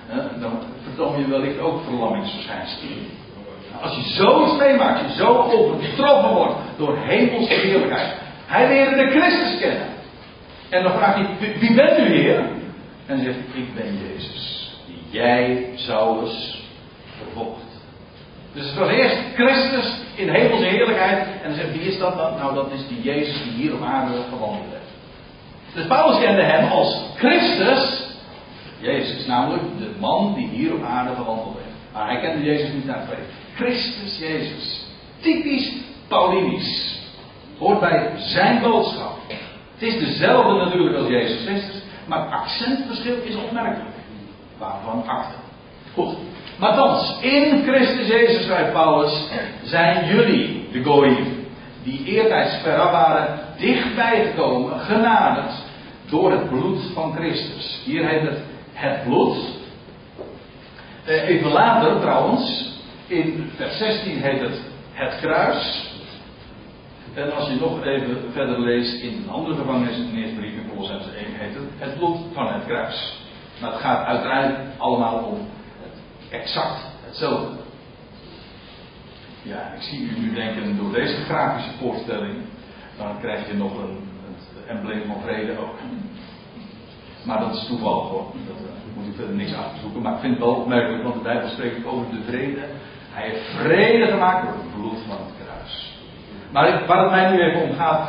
[0.09, 3.07] En dan vertoon je wellicht ook verlammingsverschijnselen.
[3.83, 8.15] Als je zoiets meemaakt, je zo overtroffen wordt door hemelse heerlijkheid.
[8.47, 9.87] Hij leerde de Christus kennen.
[10.69, 12.41] En dan vraagt hij, wie bent u Heer?
[13.07, 16.65] En zegt, ik ben Jezus, die jij, Saulus,
[17.17, 17.68] vervolgt.
[18.53, 21.27] Dus het was eerst Christus in hemelse heerlijkheid.
[21.43, 22.35] En dan zegt, wie is dat dan?
[22.37, 24.89] Nou, dat is die Jezus die hier op aarde gewandeld heeft.
[25.75, 28.07] Dus Paulus kende hem als Christus,
[28.81, 31.77] Jezus, namelijk de man die hier op aarde gewandeld heeft.
[31.93, 33.19] Maar hij kende Jezus niet naar het
[33.55, 34.87] Christus Jezus.
[35.21, 35.73] Typisch
[36.09, 36.99] Paulinisch.
[37.59, 39.19] Hoort bij zijn boodschap.
[39.75, 41.83] Het is dezelfde natuurlijk als Jezus Christus.
[42.07, 43.97] Maar het accentverschil is opmerkelijk.
[44.59, 45.39] Waarvan achter.
[45.95, 46.15] Goed.
[46.59, 49.29] Maar thans, in Christus Jezus, schrijft Paulus,
[49.63, 51.47] zijn jullie, de Goïm,
[51.83, 55.53] die eertijds veraf waren, dichtbij gekomen, genaderd,
[56.11, 57.83] door het bloed van Christus.
[57.85, 58.39] Hier heet het
[58.73, 59.37] het bloed.
[61.07, 62.73] even later trouwens,
[63.07, 65.87] in vers 16 heet het het kruis.
[67.15, 71.55] En als je nog even verder leest in een andere gevangenisbrief in Colossense 1 heet
[71.55, 73.19] het het bloed van het kruis.
[73.61, 75.49] Maar het gaat uiteindelijk allemaal om
[76.31, 77.57] exact hetzelfde.
[79.43, 82.37] Ja, ik zie u nu denken door deze grafische voorstelling,
[82.97, 84.09] dan krijg je nog een,
[84.67, 85.75] embleem van vrede ook.
[87.25, 88.27] Maar dat is toevallig hoor.
[88.47, 90.03] Dat uh, moet ik verder niks achterzoeken.
[90.03, 92.61] Maar ik vind het wel opmerkelijk, want de Bijbel spreekt over de vrede.
[93.11, 95.97] Hij heeft vrede gemaakt door het bloed van het kruis.
[96.53, 98.09] Maar waar het mij nu even om gaat,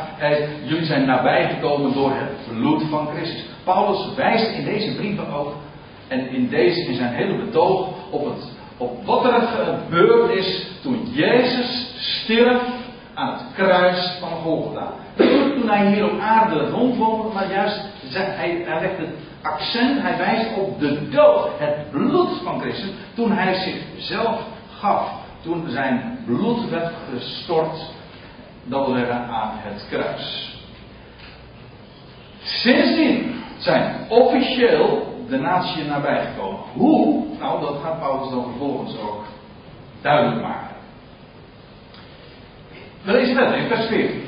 [0.64, 3.44] jullie zijn nabijgekomen door het bloed van Christus.
[3.64, 5.54] Paulus wijst in deze brieven ook,
[6.10, 11.08] en in, deze, in zijn hele betoog, op, het, op wat er gebeurd is toen
[11.12, 12.62] Jezus stierf
[13.14, 14.92] aan het kruis van Golgotha.
[15.54, 19.08] Toen hij hier op aarde rondwandelde, maar juist hij, hij legt het
[19.42, 24.40] accent, hij wijst op de dood, het bloed van Christus, toen hij zichzelf
[24.78, 25.10] gaf.
[25.42, 27.76] Toen zijn bloed werd gestort,
[28.64, 30.58] dat wil zeggen aan het kruis.
[32.42, 36.60] Sindsdien zijn officieel de natie nabijgekomen.
[36.72, 37.24] Hoe?
[37.38, 39.24] Nou, dat gaat Paulus dan vervolgens ook
[40.00, 40.76] duidelijk maken.
[43.02, 44.22] We lezen verder in vers 14.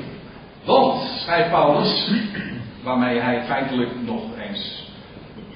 [0.65, 2.11] Want, schrijft Paulus,
[2.83, 4.91] waarmee hij feitelijk nog eens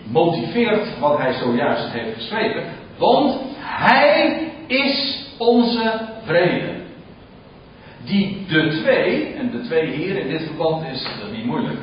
[0.03, 2.63] motiveert wat hij zojuist heeft geschreven.
[2.97, 6.75] Want hij is onze vrede.
[8.05, 11.79] Die de twee, en de twee hier in dit verband is dat niet moeilijk.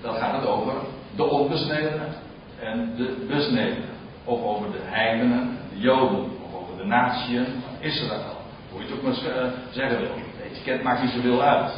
[0.00, 0.72] Dan gaat het over
[1.16, 2.24] de onbesnedenen
[2.60, 3.94] en de besnedenen.
[4.24, 7.46] Of over de heidenen, de joden, of over de natieën
[7.80, 8.36] Israël.
[8.70, 10.08] Hoe je het ook maar eh, zeggen wil.
[10.10, 11.72] Het etiket maakt niet zoveel uit.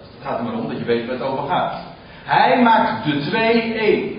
[0.00, 1.82] Het gaat er maar om dat je weet waar het over gaat.
[2.24, 4.16] Hij maakt de twee één.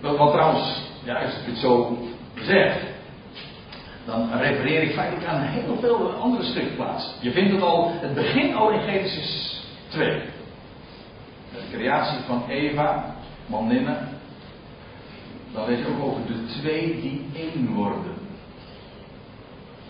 [0.00, 1.98] Wat trouwens, ja, als ik het zo
[2.34, 2.76] zeg,
[4.04, 7.12] dan refereer ik feitelijk aan heel veel andere schriftplaatsen.
[7.20, 10.22] Je vindt het al, het begint al in Genesis 2.
[11.56, 13.14] De creatie van Eva,
[13.46, 13.96] maninne.
[15.52, 18.14] Dan lees je ook over de twee die één worden.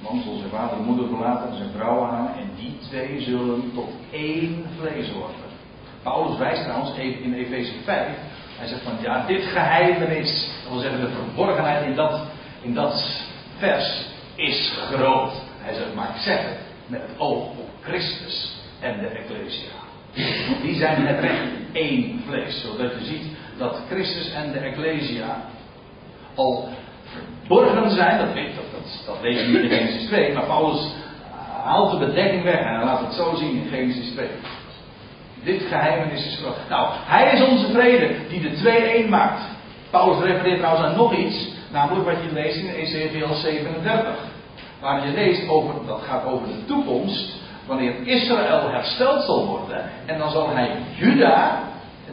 [0.03, 3.73] Man zal zijn vader en moeder verlaten en zijn vrouw aan en die twee zullen
[3.75, 5.47] tot één vlees worden.
[6.03, 8.07] Paulus wijst trouwens in Efeze 5.
[8.57, 12.21] Hij zegt van ja, dit geheimenis, dat wil zeggen de verborgenheid in dat,
[12.61, 13.25] in dat
[13.59, 15.33] vers, is groot.
[15.59, 19.86] Hij zegt, maar ik zeg het met het oog op Christus en de Ecclesia.
[20.63, 22.61] Die zijn met recht één vlees.
[22.61, 23.27] Zodat je ziet
[23.59, 25.41] dat Christus en de Ecclesia
[26.35, 26.69] al
[27.05, 28.19] verborgen zijn.
[28.19, 30.33] Dat, weet, dat, dat, dat niet in Genesis 2.
[30.33, 30.93] Maar Paulus
[31.63, 34.27] haalt de bedekking weg en laat het zo zien in Genesis 2.
[35.45, 36.69] Dit geheimenis is groot.
[36.69, 39.41] Nou, hij is onze vrede die de twee één maakt.
[39.91, 41.49] Paulus refereert trouwens aan nog iets.
[41.73, 44.17] Namelijk wat je leest in Ezekiel 37.
[44.81, 47.45] Waar je leest over, dat gaat over de toekomst.
[47.67, 49.85] Wanneer Israël hersteld zal worden.
[50.07, 51.63] En dan zal hij Juda,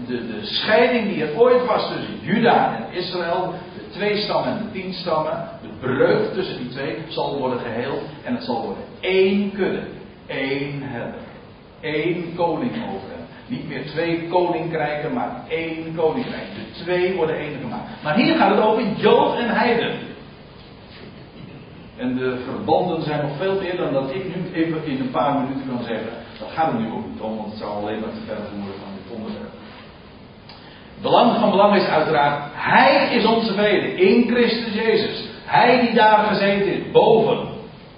[0.08, 3.54] de, de scheiding die er ooit was tussen Juda en Israël.
[3.76, 5.50] De twee stammen en de tien stammen.
[5.62, 8.02] De breuk tussen die twee zal worden geheeld.
[8.24, 9.82] En het zal worden één kudde.
[10.28, 11.20] één herder.
[11.82, 13.26] één koning over hem.
[13.48, 16.46] Niet meer twee koninkrijken, maar één koninkrijk.
[16.56, 18.04] De twee worden één gemaakt.
[18.04, 19.92] Maar hier gaat het over Jood en Heiden.
[21.98, 25.34] En de verbanden zijn nog veel meer dan dat ik nu even in een paar
[25.34, 26.12] minuten kan zeggen.
[26.40, 28.80] Dat gaat er nu ook niet om, want het zou alleen maar te ver voeren
[28.80, 29.52] van dit onderwerp.
[31.02, 35.28] Belang van belang is uiteraard, Hij is onze vrede in Christus Jezus.
[35.46, 37.48] Hij die daar gezeten is, boven.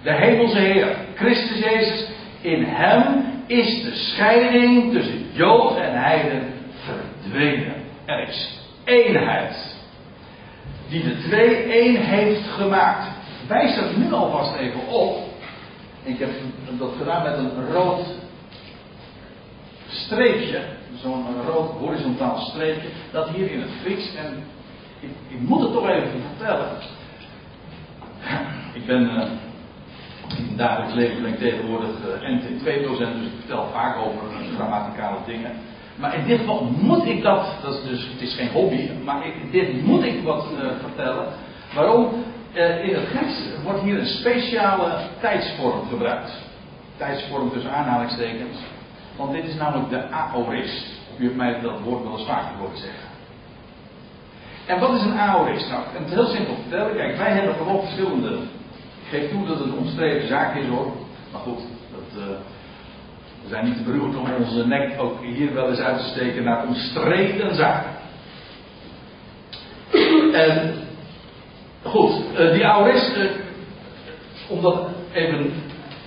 [0.03, 2.08] De hemelse Heer, Christus Jezus.
[2.41, 6.53] In Hem is de scheiding tussen Jood en Heiden
[6.86, 7.73] verdwenen.
[8.05, 9.75] Er is eenheid.
[10.89, 13.14] Die de twee één heeft gemaakt.
[13.47, 15.17] Wijs er nu alvast even op.
[16.03, 16.29] Ik heb
[16.79, 18.05] dat gedaan met een rood
[19.88, 20.62] streepje.
[21.01, 22.88] Zo'n rood horizontaal streepje.
[23.12, 24.15] Dat hier in het Grieks.
[24.15, 24.43] En
[25.29, 26.69] ik, moet het toch even vertellen.
[28.73, 29.01] Ik ben.
[29.01, 29.23] Uh,
[30.38, 34.21] in dagelijks leven ben ik tegenwoordig uh, NT2-docent, dus ik vertel vaak over
[34.55, 35.51] grammaticale dingen.
[35.95, 39.25] Maar in dit geval moet ik dat, dat is dus, het is geen hobby, maar
[39.25, 40.47] ik, dit moet ik wat
[40.81, 41.27] vertellen.
[41.73, 42.23] Waarom?
[42.55, 46.31] Uh, in het Grieks wordt hier een speciale tijdsvorm gebruikt.
[46.97, 48.57] Tijdsvorm tussen aanhalingstekens.
[49.15, 50.85] Want dit is namelijk de aorist.
[51.17, 53.09] U hebt mij dat woord wel eens vaker horen zeggen.
[54.65, 55.69] En wat is een aorist?
[55.69, 56.95] Nou, kan het heel simpel vertellen.
[56.95, 58.29] Kijk, wij hebben gewoon verschillende.
[58.29, 60.93] Ik geef toe dat het een omstreden zaak is hoor.
[61.31, 61.59] Maar goed,
[61.91, 62.23] dat, uh,
[63.43, 66.43] We zijn niet te beroerd om onze nek ook hier wel eens uit te steken
[66.43, 67.91] naar omstreden zaken.
[70.33, 70.84] En
[71.85, 73.25] goed, eh, die aorist, eh,
[74.49, 75.53] om dat even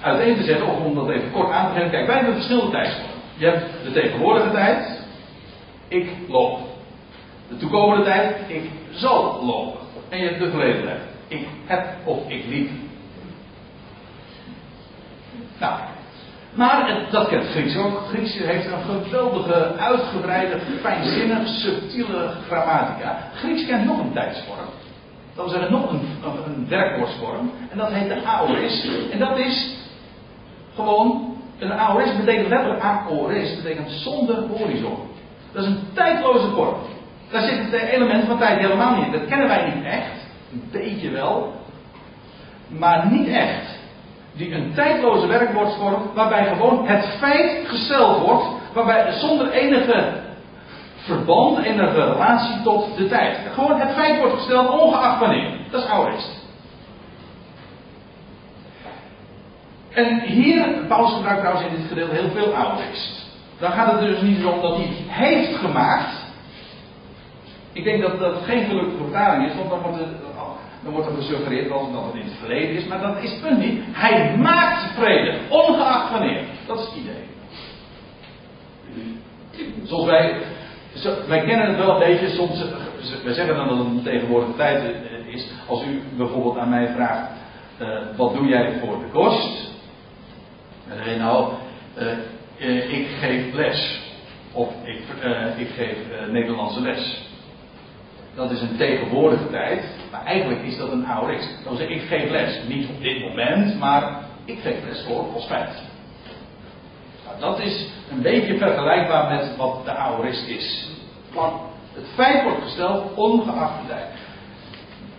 [0.00, 1.90] uiteen te zetten, of om dat even kort aan te geven.
[1.90, 3.16] Kijk, wij hebben verschillende tijdsvormen.
[3.36, 5.00] Je hebt de tegenwoordige tijd,
[5.88, 6.58] ik loop.
[7.48, 9.80] De toekomende tijd, ik zal lopen.
[10.08, 12.70] En je hebt de verleden tijd, ik heb of ik liep.
[15.58, 15.72] Nou,
[16.54, 18.00] maar dat kent Grieks ook.
[18.08, 23.18] Grieks heeft een geweldige, uitgebreide, fijnzinnig, subtiele grammatica.
[23.34, 24.58] Grieks kent nog een tijdsvorm.
[25.38, 26.01] Dat wil zeggen nog een,
[26.46, 27.51] een, werkwoordsvorm.
[27.70, 28.88] En dat heet de aorist.
[29.11, 29.77] En dat is
[30.74, 31.37] gewoon.
[31.59, 34.96] Een aorist betekent letterlijk aorist, betekent zonder horizon.
[35.53, 36.74] Dat is een tijdloze vorm.
[37.31, 39.12] Daar zit het element van tijd helemaal niet in.
[39.12, 40.27] Dat kennen wij niet echt.
[40.53, 41.53] Een beetje wel.
[42.68, 43.79] Maar niet echt
[44.33, 50.12] die een tijdloze werkwoordsvorm, waarbij gewoon het feit gesteld wordt, waarbij zonder enige
[51.09, 53.38] verband, enige relatie tot de tijd.
[53.55, 55.59] Gewoon het feit wordt gesteld, ongeacht wanneer.
[55.71, 56.47] Dat is aorist.
[59.90, 63.27] En hier, Paulus gebruikt trouwens in dit gedeelte heel veel aorist.
[63.59, 66.27] Dan gaat het dus niet om dat hij heeft gemaakt.
[67.73, 70.09] Ik denk dat dat geen gelukkige vertaling is, want dan wordt het
[70.83, 73.59] dan wordt er gesuggereerd dat het in het verleden is, maar dat is het punt
[73.59, 73.83] niet.
[73.92, 76.44] Hij maakt vrede, ongeacht wanneer.
[76.66, 77.27] Dat is het idee.
[79.85, 80.42] Zoals wij,
[81.27, 82.64] wij kennen het wel een beetje, soms,
[83.24, 84.94] wij zeggen dan dat het een tegenwoordige tijd
[85.27, 85.51] is.
[85.66, 87.31] Als u bijvoorbeeld aan mij vraagt,
[87.81, 89.72] uh, wat doe jij voor de kost?
[90.88, 91.53] Dan zeg je nou,
[92.88, 94.01] ik geef les.
[94.53, 95.01] Of ik,
[95.57, 95.96] ik geef
[96.31, 97.27] Nederlandse les.
[98.35, 99.85] Dat is een tegenwoordige tijd.
[100.11, 101.48] Maar eigenlijk is dat een aorist.
[101.57, 102.61] Dat wil zeggen, ik geef les.
[102.68, 105.46] Niet op dit moment, maar ik geef les voor als.
[107.38, 110.88] Dat is een beetje vergelijkbaar met wat de aorist is.
[111.94, 114.07] Het feit wordt gesteld ongeacht de tijd.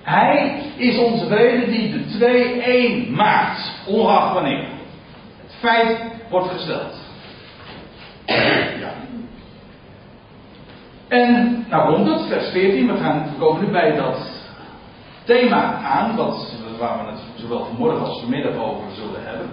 [0.01, 3.71] Hij is onze vrede die de twee één maakt.
[3.87, 4.67] Ongeacht wanneer.
[5.41, 6.93] Het feit wordt gesteld.
[8.79, 8.93] Ja.
[11.07, 12.87] En nou komt het, vers 14.
[12.87, 14.17] We, gaan, we komen nu bij dat
[15.23, 19.49] thema aan, wat, waar we het zowel vanmorgen als vanmiddag over zullen hebben.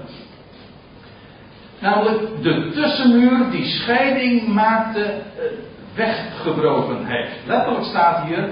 [1.78, 5.20] Namelijk de tussenmuur die scheiding maakte, eh,
[5.94, 7.46] weggebroken heeft.
[7.46, 8.48] Letterlijk staat hier,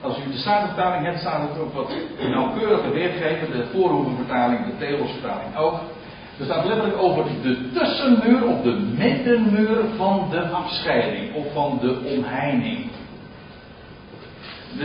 [0.00, 1.90] als u de Statenvertaling hebt, staat het ook wat
[2.30, 3.50] nauwkeuriger weergegeven.
[3.50, 5.80] De voorhoevenvertaling, de Theosvertaling ook.
[6.38, 12.16] Er staat letterlijk over de tussenmuur of de middenmuur van de afscheiding of van de
[12.16, 12.90] omheining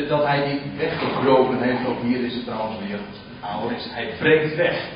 [0.07, 2.99] dat hij die weggebroken heeft, ook hier is het trouwens weer
[3.39, 4.89] ouder Hij breekt weg.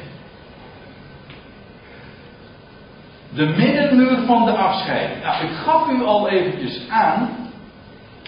[3.35, 5.23] De middenmuur van de afscheiding.
[5.23, 7.29] Nou, ik gaf u al eventjes aan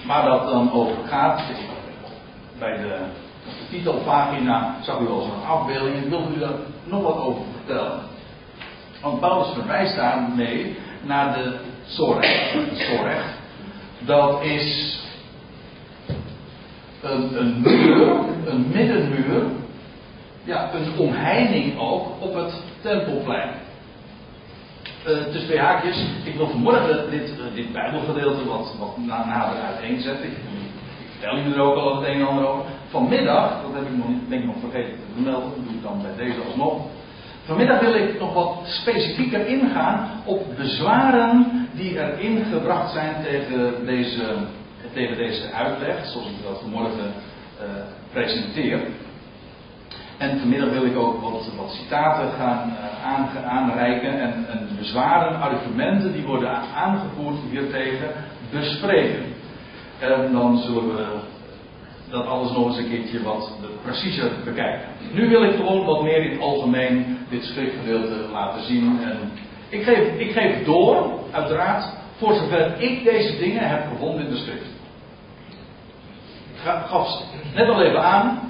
[0.06, 1.42] waar dat dan over gaat.
[2.60, 2.98] Bij de,
[3.70, 5.96] titelpagina zag u al zo'n afbeelding.
[5.96, 8.00] Ik wil u daar nog wat over vertellen.
[9.02, 11.60] Want Paulus verwijst daarmee naar de.
[11.88, 12.26] Zorg.
[14.00, 15.00] Dat is
[17.02, 18.08] een, een muur,
[18.46, 19.44] een middenmuur,
[20.44, 23.50] ja, een omheining ook op het tempelplein.
[25.08, 30.26] Uh, tussen twee haakjes, ik wil vanmorgen dit, uh, dit Bijbelgedeelte wat, wat nader uiteenzetten.
[30.26, 32.66] Ik, ik vertel jullie er ook al het een en ander over.
[32.90, 35.84] Vanmiddag, dat heb ik nog niet, denk ik nog vergeten te vermelden, dat doe ik
[35.84, 36.82] dan bij deze alsnog.
[37.46, 44.24] Vanmiddag wil ik nog wat specifieker ingaan op bezwaren die er ingebracht zijn tegen deze
[44.96, 47.14] tegen deze uitleg, zoals ik dat vanmorgen
[47.62, 47.68] uh,
[48.12, 48.80] presenteer.
[50.18, 52.74] En vanmiddag wil ik ook wat, citaten gaan
[53.36, 58.10] uh, aanreiken en, en bezwaren, argumenten die worden aangevoerd hiertegen
[58.52, 59.24] bespreken.
[60.00, 61.06] En dan zullen we
[62.10, 63.52] dat alles nog eens een keertje wat
[63.84, 64.88] preciezer bekijken.
[65.14, 69.00] Nu wil ik gewoon wat meer in het algemeen dit schriftgedeelte laten zien.
[69.04, 69.32] En
[69.70, 71.86] ik, geef, ik geef door, uiteraard,
[72.18, 74.76] voor zover ik deze dingen heb gevonden in de schrift
[76.66, 78.45] gaf net al even aan.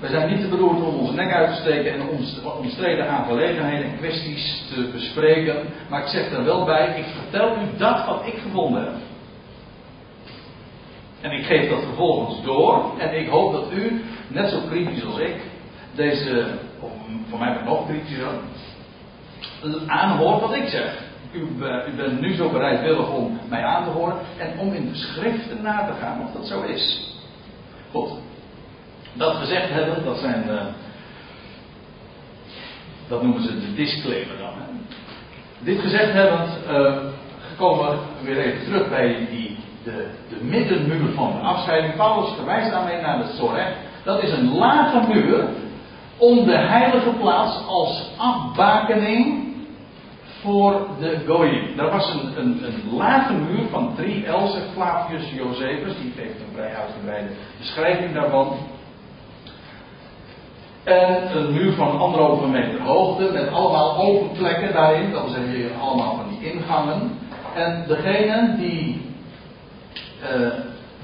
[0.00, 2.08] We zijn niet te beroerd om onze nek uit te steken en
[2.58, 5.56] omstreden aangelegenheden en kwesties te bespreken.
[5.88, 8.92] Maar ik zeg er wel bij, ik vertel u dat wat ik gevonden heb.
[11.20, 12.84] En ik geef dat vervolgens door.
[12.98, 15.36] En ik hoop dat u, net zo kritisch als ik,
[15.94, 16.46] deze,
[16.80, 16.90] of
[17.28, 18.28] voor mij nog kritischer,
[19.86, 21.08] aanhoort wat ik zeg.
[21.32, 21.38] U,
[21.88, 25.62] u bent nu zo bereidwillig om mij aan te horen en om in de schriften
[25.62, 27.14] na te gaan of dat zo is.
[27.90, 28.10] Goed.
[29.12, 30.44] Dat gezegd hebben, dat zijn.
[30.48, 30.60] Uh,
[33.08, 34.52] dat noemen ze de disclaimer dan.
[34.54, 34.94] Hè?
[35.58, 36.96] Dit gezegd hebbend, uh,
[37.56, 41.96] komen we weer even terug bij die, de, de middenmuur van de afscheiding.
[41.96, 43.76] Paulus verwijst daarmee naar de Sorek.
[44.04, 45.44] Dat is een lage muur
[46.16, 49.48] om de heilige plaats als afbakening
[50.40, 51.78] voor de Goyim.
[51.78, 56.54] Er was een, een, een lage muur van drie zegt Flavius Josephus, die geeft een
[56.54, 58.56] vrij uitgebreide beschrijving daarvan.
[60.84, 65.70] En een muur van anderhalve meter hoogte met allemaal open plekken daarin, dat zeggen hier
[65.80, 67.18] allemaal van die ingangen.
[67.54, 69.02] En degene die,
[70.22, 70.28] uh,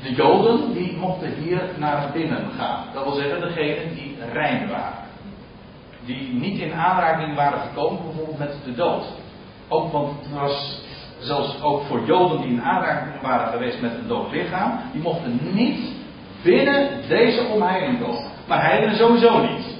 [0.02, 2.84] de Joden, die mochten hier naar binnen gaan.
[2.94, 5.04] Dat wil zeggen degenen die rein waren.
[6.04, 9.04] Die niet in aanraking waren gekomen bijvoorbeeld met de dood.
[9.68, 10.80] Ook, want het was
[11.18, 15.40] zelfs ook voor Joden die in aanraking waren geweest met een dood lichaam, die mochten
[15.52, 15.78] niet
[16.42, 18.34] binnen deze omheining komen.
[18.46, 19.74] Maar heidenen sowieso niet.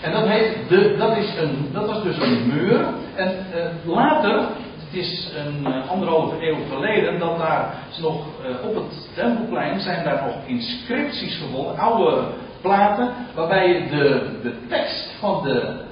[0.00, 2.86] En dat, heet de, dat, is een, dat was dus een muur.
[3.14, 4.38] En uh, later,
[4.88, 10.04] het is een uh, anderhalve eeuw geleden, dat daar nog uh, op het Tempelplein zijn
[10.04, 12.22] daar nog inscripties gevonden, oude
[12.60, 15.86] platen, waarbij je de, de tekst van de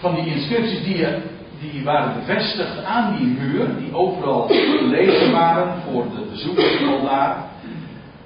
[0.00, 1.06] van die inscripties die,
[1.60, 4.46] die waren bevestigd aan die muur, die overal
[4.78, 7.47] gelezen waren voor de bezoekers daar.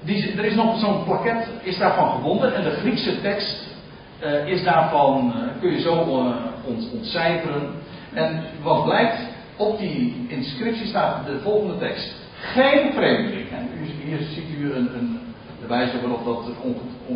[0.06, 3.70] Er is nog zo'n plaket, is daarvan gewonden en de Griekse tekst
[4.24, 5.92] uh, is daarvan, uh, kun je zo
[6.66, 7.70] ont, ontcijferen.
[8.12, 9.18] En wat blijkt,
[9.56, 12.14] op die inscriptie staat de volgende tekst.
[12.40, 13.50] Geen vreemdeling.
[13.50, 13.68] En
[14.04, 15.20] hier ziet u een,
[15.60, 16.54] de wijze waarop dat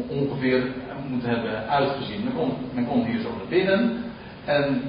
[0.09, 0.63] ongeveer
[1.09, 2.25] moet hebben uitgezien.
[2.25, 4.05] Men komt, men hier zo naar binnen.
[4.45, 4.83] En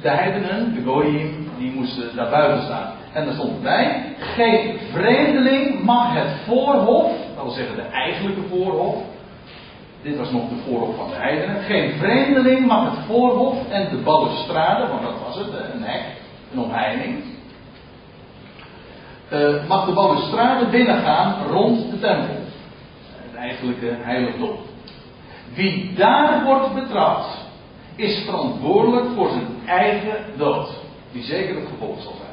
[0.00, 2.92] de heidenen, de goyim, die moesten daar buiten staan.
[3.16, 8.96] En er stond erbij, geen vreemdeling mag het voorhof, dat wil zeggen de eigenlijke voorhof,
[10.02, 13.96] dit was nog de voorhof van de heidenen, geen vreemdeling mag het voorhof en de
[13.96, 16.04] balustrade, want dat was het, een hek,
[16.52, 17.24] een omheining,
[19.32, 22.36] uh, mag de balustrade binnengaan rond de tempel.
[23.16, 24.56] Het eigenlijke heiligdom.
[25.54, 27.26] Wie daar wordt betrapt,
[27.94, 30.70] is verantwoordelijk voor zijn eigen dood,
[31.12, 32.25] die zeker het gevolg zal zijn.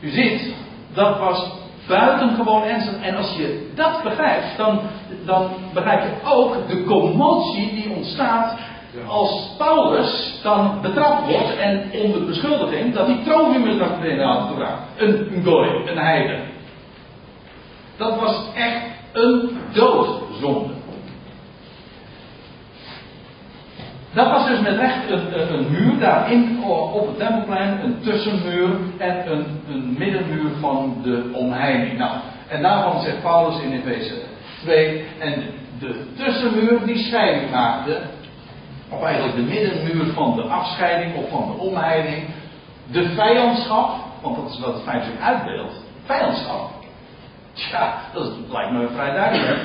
[0.00, 0.54] U ziet,
[0.94, 1.50] dat was
[1.88, 3.02] buitengewoon ernstig.
[3.02, 4.80] En als je dat begrijpt, dan,
[5.24, 8.58] dan begrijp je ook de commotie die ontstaat
[9.06, 14.82] als Paulus dan betrapt wordt en onder beschuldiging dat hij Trofimus naar binnen had gebracht.
[14.96, 16.38] Een, een gooi, een heide.
[17.96, 18.82] Dat was echt
[19.12, 20.79] een doodzonde.
[24.12, 29.44] Dat was dus met recht een, muur daarin op het tempelplein, een tussenmuur en een,
[29.68, 31.98] een middenmuur van de omheining.
[31.98, 32.10] Nou,
[32.48, 34.14] en daarvan zegt Paulus in Efeze
[34.62, 35.44] 2, en
[35.78, 38.00] de tussenmuur die scheiding maakte,
[38.88, 42.24] of eigenlijk de middenmuur van de afscheiding of van de omheining,
[42.90, 43.90] de vijandschap,
[44.22, 46.70] want dat is wat het feit zich uitbeeldt, vijandschap.
[47.52, 49.60] Tja, dat lijkt me vrij duidelijk.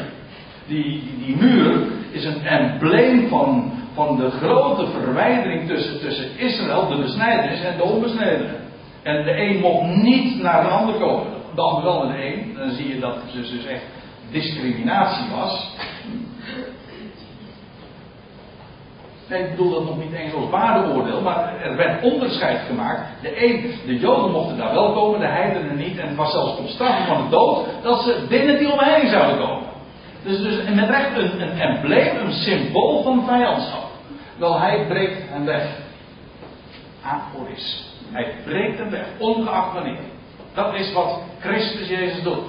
[0.67, 6.97] Die, die muur is een embleem van van de grote verwijdering tussen, tussen Israël, de
[7.01, 8.55] besnijdenis, en de onbesnedenen.
[9.03, 11.33] En de een mocht niet naar de ander komen.
[11.55, 12.55] Ander wel naar de een.
[12.57, 13.83] Dan zie je dat het dus, dus echt
[14.31, 15.73] discriminatie was.
[19.29, 23.01] Nee, ik bedoel dat nog niet eens als waardeoordeel, maar er werd onderscheid gemaakt.
[23.21, 25.97] De, een, de Joden mochten daar wel komen, de heidenen niet.
[25.97, 29.47] En het was zelfs op straf van de dood dat ze binnen die omheining zouden
[29.47, 29.64] komen.
[30.25, 33.83] Dus, dus met recht een, een embleem, een symbool van vijandschap.
[34.37, 35.67] Wel, hij breekt hem weg.
[37.01, 37.93] Aporis.
[38.11, 39.99] Hij breekt hem weg, ongeacht wanneer.
[40.53, 42.43] Dat is wat Christus Jezus doet.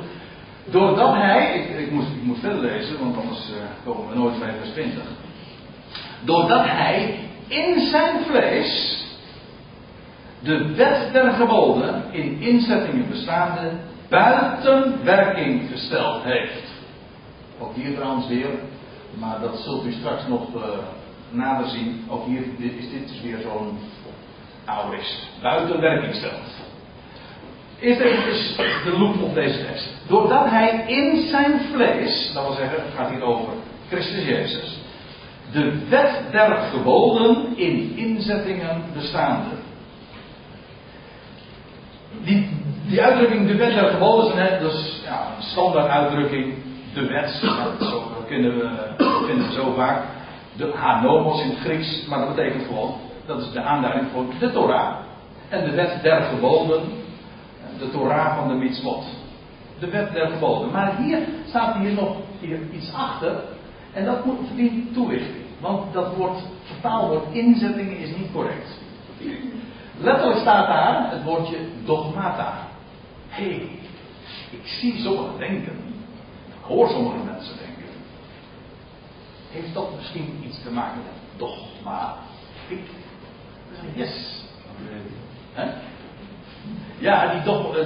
[0.64, 4.39] Doordat hij, ik, ik, moet, ik moet verder lezen, want anders uh, komen we nooit
[4.39, 5.03] bij vers 20.
[6.24, 7.18] Doordat hij
[7.49, 9.05] in zijn vlees
[10.41, 13.70] de wet der geboden in inzettingen bestaande
[14.09, 16.76] buiten werking gesteld heeft.
[17.59, 18.51] Ook hier trouwens weer,
[19.19, 20.63] maar dat zult u straks nog uh,
[21.31, 23.79] nader zien, ook hier is dit dus weer zo'n
[24.65, 26.65] auris, buiten werking stelt.
[27.81, 29.95] Eerst even de loop op deze tekst.
[30.09, 33.53] Doordat hij in zijn vlees, dat wil zeggen, het gaat hier over
[33.89, 34.79] Christus Jezus,
[35.53, 39.49] de wet der geboden in inzettingen bestaande.
[42.25, 42.49] Die,
[42.87, 46.55] die uitdrukking, de wet der geboden, is dus ja, een standaard uitdrukking,
[46.97, 47.31] de wet,
[47.81, 48.69] zo kennen we,
[49.27, 50.03] vinden zo vaak
[50.57, 52.95] de hanomos in het Grieks, maar dat betekent gewoon,
[53.27, 54.97] dat is de aanduiding voor de Torah.
[55.49, 56.83] En de wet der geboden,
[57.79, 59.05] de Torah van de mitzvot.
[59.79, 60.71] De wet der geboden.
[60.71, 61.19] Maar hier
[61.49, 63.35] staat hier nog hier iets achter,
[63.93, 65.45] en dat moet verdient toelichting.
[65.61, 68.81] Want dat woord, vertaalwoord inzettingen is niet correct.
[69.99, 72.53] Letterlijk staat daar het woordje dogmata.
[73.29, 73.69] Hé, hey,
[74.51, 75.87] ik zie sommigen denken,
[76.67, 77.85] ik hoor sommige mensen denken.
[79.51, 82.14] Heeft dat misschien iets te maken met dogma?
[82.69, 82.81] Ik,
[83.95, 84.45] yes.
[85.53, 85.71] He?
[86.99, 87.43] Ja, die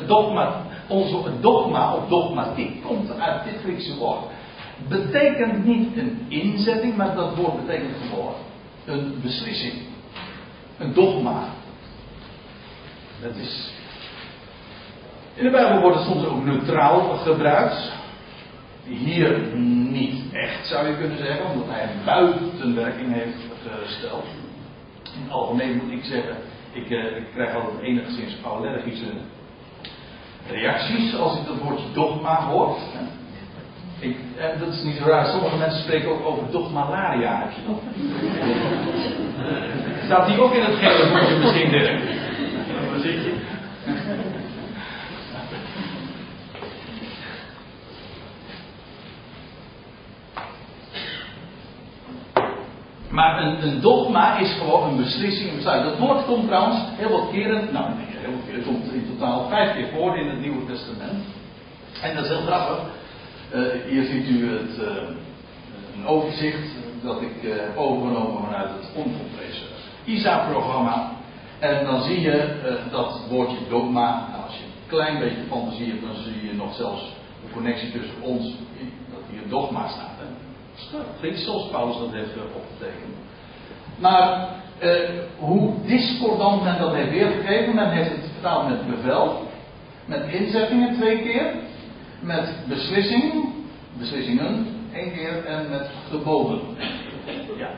[0.06, 4.24] dogma, onze dogma of dogmatiek komt uit dit Griekse woord.
[4.88, 8.34] Betekent niet een inzetting, maar dat woord betekent gewoon
[8.86, 9.74] een beslissing.
[10.78, 11.44] Een dogma.
[13.22, 13.70] Dat is.
[15.34, 17.99] In de Bijbel wordt het soms ook neutraal gebruikt.
[18.90, 19.38] Hier
[19.90, 23.36] niet echt zou je kunnen zeggen, omdat hij een buitenwerking heeft
[23.84, 24.24] gesteld.
[25.02, 26.36] In het algemeen moet ik zeggen,
[26.72, 29.10] ik, eh, ik krijg altijd enigszins allergische
[30.50, 32.76] reacties als ik dat woordje dogma hoor.
[33.98, 35.26] Ik, eh, dat is niet zo raar.
[35.26, 37.38] Sommige mensen spreken ook over dogmalaria.
[37.38, 37.60] Heb je?
[40.04, 42.00] Staat die ook in het gele boekje misschien, Dirk?
[53.20, 55.84] Maar een, dogma is gewoon een beslissing, een besluit.
[55.84, 59.06] Dat woord komt trouwens heel wat keren, nou nee, heel wat keren, het komt in
[59.16, 61.24] totaal vijf keer voor in het Nieuwe Testament.
[62.02, 62.78] En dat is heel grappig.
[63.54, 64.86] Uh, hier ziet u het, uh,
[65.96, 66.68] een overzicht
[67.02, 69.66] dat ik uh, heb overgenomen vanuit het onvolprezen
[70.04, 71.12] ISA-programma.
[71.58, 72.36] En dan zie je
[72.90, 74.28] dat woordje dogma.
[74.30, 77.02] Nou, als je een klein beetje fantasie hebt, dan zie je nog zelfs
[77.44, 78.44] de connectie tussen ons,
[79.12, 80.29] dat hier dogma staat.
[81.18, 83.14] Grieks zoals Paulus dat heeft opgetekend.
[83.98, 84.48] Maar
[85.38, 89.48] hoe discordant men dat heeft weergegeven, men heeft het vertaald met bevel,
[90.04, 91.52] met inzettingen twee keer
[92.20, 93.52] met beslissing,
[93.98, 96.60] beslissingen, één keer en met geboden.
[97.56, 97.70] Ja,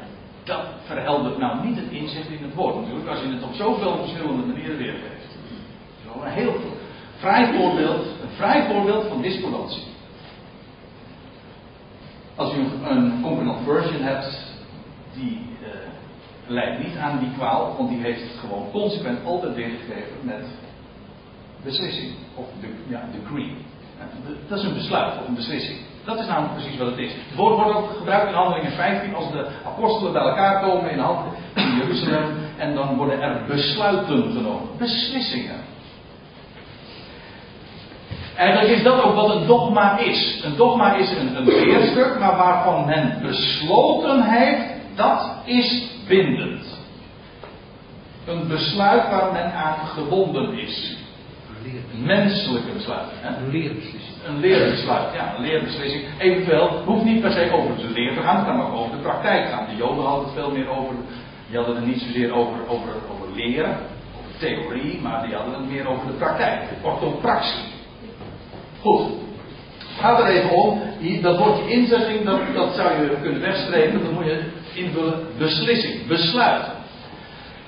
[0.44, 3.96] dat verheldert nou niet het inzicht in het woord natuurlijk, als je het op zoveel
[3.96, 5.36] verschillende manieren weergeeft.
[6.04, 6.54] Zo een heel
[7.16, 9.82] vrij voorbeeld, een vrij voorbeeld van discordantie.
[12.36, 14.54] Als u een concordant version hebt,
[15.14, 15.68] die uh,
[16.46, 20.44] leidt niet aan die kwaal, want die heeft het gewoon consequent altijd weergegeven met
[21.64, 23.56] beslissing, of de, ja, decree.
[24.48, 25.78] Dat is een besluit of een beslissing.
[26.04, 27.12] Dat is namelijk precies wat het is.
[27.12, 30.98] Het woord wordt ook gebruikt in Handelingen 15 als de apostelen bij elkaar komen in,
[31.54, 34.68] in Jeruzalem en dan worden er besluiten genomen.
[34.78, 35.71] Beslissingen.
[38.36, 40.40] Eigenlijk is dat ook wat een dogma is.
[40.44, 44.62] Een dogma is een, een leerstuk, maar waarvan men besloten heeft,
[44.94, 46.80] dat is bindend.
[48.26, 50.96] Een besluit waar men aan gebonden is
[52.04, 53.06] menselijke besluit.
[53.22, 54.16] Een leerbeslissing.
[54.26, 56.04] Een leerbesluit, ja, een leerbeslissing.
[56.18, 59.02] Eventueel, hoeft niet per se over de leer te gaan, het kan ook over de
[59.02, 59.66] praktijk gaan.
[59.66, 60.94] De Joden hadden het veel meer over,
[61.48, 63.76] die hadden het niet zozeer over, over, over leren,
[64.18, 66.60] over theorie, maar die hadden het meer over de praktijk.
[66.82, 67.71] Kortom, praxie.
[68.82, 69.00] Goed.
[69.98, 70.80] Gaat er even om,
[71.22, 74.42] dat woordje inzetting, dat, dat zou je kunnen wegstrepen, dan moet je
[74.74, 76.64] invullen beslissing, besluit.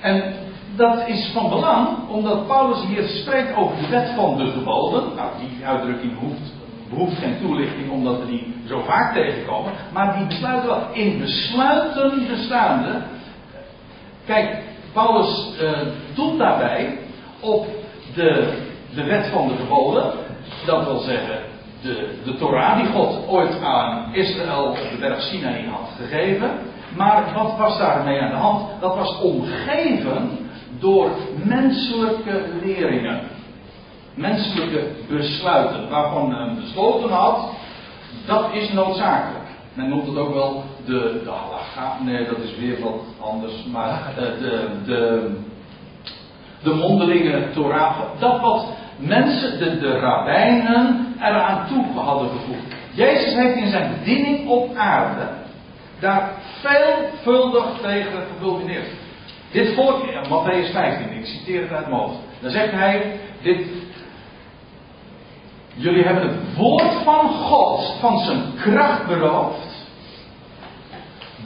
[0.01, 0.33] En
[0.75, 5.15] dat is van belang, omdat Paulus hier spreekt over de wet van de geboden.
[5.15, 6.53] Nou, die uitdrukking hoeft,
[6.89, 9.71] behoeft geen toelichting, omdat we die zo vaak tegenkomen.
[9.93, 10.87] Maar die besluiten wel.
[10.91, 13.01] In besluiten bestaande.
[14.25, 14.57] Kijk,
[14.93, 15.69] Paulus uh,
[16.13, 16.97] doet daarbij
[17.39, 17.67] op
[18.15, 18.57] de,
[18.93, 20.24] de wet van de geboden.
[20.65, 21.39] Dat wil zeggen,
[21.81, 26.51] de, de Torah die God ooit aan Israël op de berg Sinaï had gegeven.
[26.95, 28.81] Maar wat was daarmee aan de hand?
[28.81, 30.29] Dat was omgeven
[30.79, 31.09] door
[31.43, 33.19] menselijke leringen.
[34.13, 35.89] Menselijke besluiten.
[35.89, 37.49] Waarvan men besloten had,
[38.25, 39.45] dat is noodzakelijk.
[39.73, 42.03] Men noemt het ook wel de, de halacha.
[42.03, 43.65] Nee, dat is weer wat anders.
[43.71, 45.31] Maar uh, de, de,
[46.63, 47.95] de mondelinge Torah.
[48.19, 48.65] Dat wat
[48.97, 52.75] mensen, de, de rabbijnen, eraan toe hadden gevoegd.
[52.91, 55.27] Jezus heeft in zijn bediening op aarde
[55.99, 56.31] daar
[56.61, 58.87] veelvuldig tegen gebulmineerd.
[59.51, 62.17] Dit volk, Matthäus 15, ik citeer het uit hoofd.
[62.39, 63.67] Dan zegt hij, dit,
[65.75, 69.73] jullie hebben het woord van God van zijn kracht beroofd.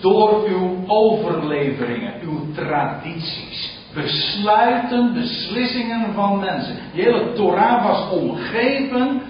[0.02, 6.76] Door uw overleveringen, uw tradities, besluiten, beslissingen van mensen.
[6.94, 9.22] Die hele Torah was omgeven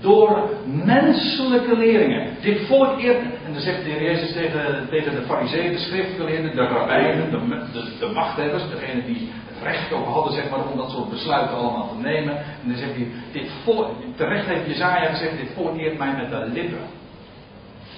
[0.00, 0.50] door
[0.84, 2.36] menselijke leringen.
[2.40, 6.66] Dit volk eert, en dan zegt de Jezus tegen, tegen de fariseeën, de schriftgeleerden, de
[6.66, 7.38] rabbijnen, de,
[7.72, 11.56] de, de machthebbers, degene die het recht ook hadden zeg maar, om dat soort besluiten
[11.56, 12.36] allemaal te nemen.
[12.36, 16.30] En dan zegt hij, dit volk, terecht heeft Jezaja gezegd, dit volk eert mij met
[16.30, 16.86] de lippen.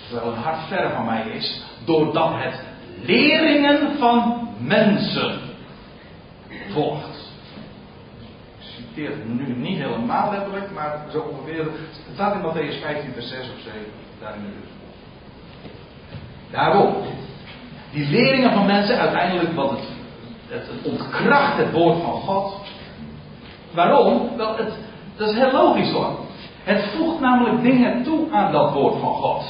[0.08, 2.60] Terwijl het hart ver van mij is, doordat het
[3.02, 5.49] leringen van mensen
[6.72, 7.28] volgt.
[8.58, 11.64] Ik citeer het nu niet helemaal letterlijk, maar zo ongeveer.
[11.64, 13.80] Het staat in Matthäus 15, vers 6 of 7,
[14.20, 14.68] daar buurt.
[16.50, 16.94] Daarom,
[17.92, 19.88] die leringen van mensen, uiteindelijk wat het,
[20.48, 22.54] het, ontkracht het woord van God.
[23.70, 24.36] Waarom?
[24.36, 24.72] Wel, het,
[25.16, 26.18] dat is heel logisch hoor.
[26.62, 29.44] Het voegt namelijk dingen toe aan dat woord van God.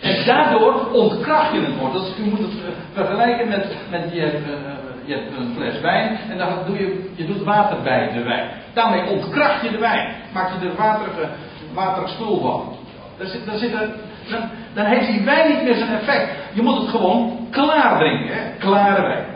[0.00, 1.92] En daardoor ontkracht je het woord.
[1.92, 4.75] Dat u moet het eh, vergelijken met, met je, uh,
[5.06, 8.50] je hebt een fles wijn en dan doe je, je doet water bij de wijn.
[8.72, 10.14] Daarmee ontkracht je de wijn.
[10.32, 11.28] Maak je er waterige,
[11.74, 12.76] waterig spul van.
[13.18, 16.28] Daar zit, daar zit dan, dan heeft die wijn niet meer zijn effect.
[16.52, 18.36] Je moet het gewoon klaar drinken.
[18.58, 19.26] Klare wijn.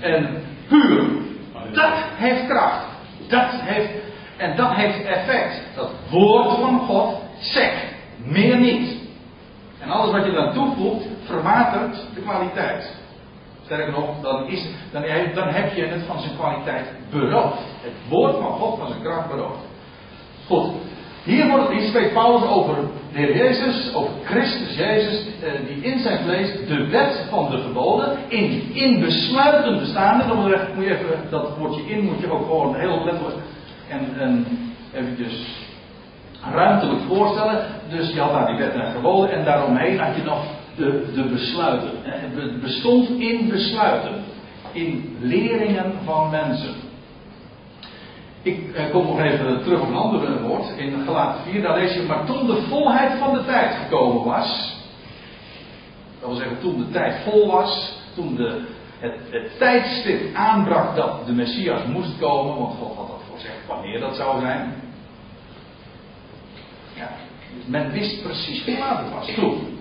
[0.00, 1.04] En puur.
[1.72, 2.84] Dat heeft kracht.
[3.28, 3.90] Dat heeft,
[4.36, 5.62] en dat heeft effect.
[5.74, 7.84] Dat woord van God zegt.
[8.24, 9.04] Meer niet.
[9.80, 12.94] En alles wat je dan toevoegt, verwatert de kwaliteit.
[13.66, 15.02] Sterker nog, dan, is, dan,
[15.34, 17.58] dan heb je het van zijn kwaliteit beroofd.
[17.80, 19.58] Het woord van God van zijn kracht beroofd.
[20.46, 20.72] Goed,
[21.24, 22.74] hier, wordt, hier spreekt Paulus over
[23.12, 27.58] de Heer Jezus, over Christus Jezus, eh, die in zijn vlees de wet van de
[27.58, 30.26] geboden in, in besluiten bestaande.
[30.26, 30.36] Dan
[30.74, 33.36] moet je even dat woordje in moet je ook gewoon heel letterlijk
[33.88, 34.46] en, en
[34.94, 35.64] eventjes
[36.52, 37.66] ruimtelijk voorstellen.
[37.88, 40.44] Dus je had daar die wet en geboden en daaromheen had je nog
[40.76, 41.90] de, de besluiten.
[42.02, 44.24] Het bestond in besluiten,
[44.72, 46.74] in leringen van mensen.
[48.42, 50.76] Ik eh, kom nog even terug op een ander woord.
[50.76, 54.74] In Galaten 4, daar lees je, maar toen de volheid van de tijd gekomen was.
[56.20, 57.92] Dat wil zeggen, toen de tijd vol was.
[58.14, 58.64] Toen de,
[58.98, 62.56] het, het tijdstip aanbrak dat de Messias moest komen.
[62.56, 64.74] Want God had dat voorzegd wanneer dat zou zijn.
[66.94, 67.10] Ja,
[67.56, 69.34] dus men wist precies hoe laat het was.
[69.34, 69.75] Toen.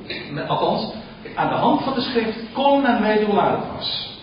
[0.48, 0.94] Althans,
[1.36, 4.14] aan de hand van de schrift kon men weten hoe laat het was.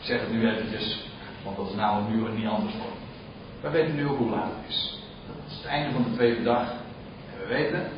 [0.00, 1.04] Ik zeg het nu eventjes,
[1.44, 2.92] want dat is namelijk nu niet anders voor.
[3.60, 4.98] We weten nu ook hoe laat het is.
[5.26, 6.62] Dat is het einde van de tweede dag.
[7.32, 7.88] En we weten,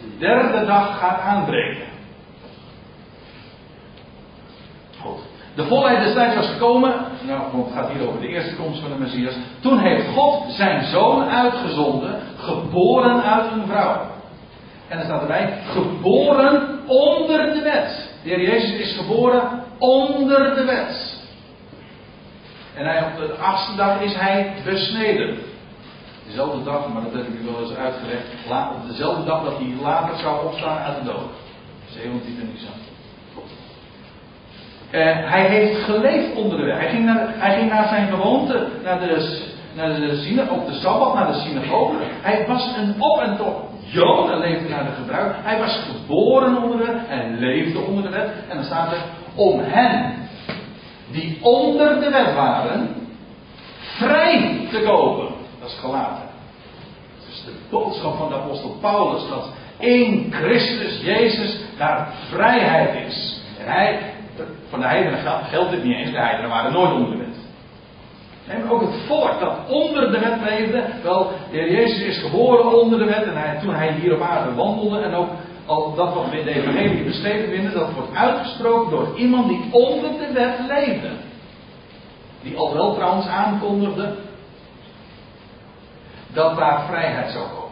[0.00, 1.86] de derde dag gaat aanbreken.
[5.00, 5.18] Goed.
[5.54, 6.94] De volheid des tijds was gekomen,
[7.26, 9.34] nou, want het gaat hier over de eerste komst van de Messias.
[9.60, 14.16] Toen heeft God zijn zoon uitgezonden, geboren uit een vrouw.
[14.88, 18.10] En er staat erbij, geboren onder de wet.
[18.22, 21.16] De Heer Jezus is geboren onder de wet.
[22.74, 25.38] En hij, op de achtste dag is hij besneden.
[26.26, 28.24] Dezelfde dag, maar dat heb ik u wel eens uitgelegd.
[28.74, 31.30] Op dezelfde dag dat hij later zou opstaan uit de dood.
[31.88, 32.72] 17 Nisan.
[34.90, 36.78] En hij heeft geleefd onder de wet.
[36.78, 39.42] Hij ging naar, hij ging naar zijn gewoonte, naar de,
[39.74, 41.96] naar de op de Sabbat, naar de synagoge.
[42.00, 45.36] Hij was een op en top En leefde naar de gebruik.
[45.42, 48.30] Hij was geboren onder de en leefde onder de wet.
[48.48, 49.02] En dan staat er,
[49.34, 50.14] om hen
[51.10, 52.88] die onder de wet waren,
[53.78, 55.34] vrij te kopen.
[55.60, 56.28] Dat is gelaten.
[57.30, 63.40] Is de boodschap van de apostel Paulus dat in Christus Jezus daar vrijheid is.
[63.58, 64.14] En hij,
[64.68, 67.36] van de heidenen geldt dit niet eens, de heidenen waren nooit onder de wet.
[68.48, 72.80] En ook het volk dat onder de wet leefde, wel, de Heer Jezus is geboren
[72.80, 75.28] onder de wet en hij, toen hij hier op aarde wandelde en ook
[75.66, 79.68] al dat wat we in de evangelie beschreven vinden, dat wordt uitgesproken door iemand die
[79.70, 81.08] onder de wet leefde.
[82.42, 84.14] Die al wel trouwens aankondigde
[86.32, 87.68] dat daar vrijheid zou komen.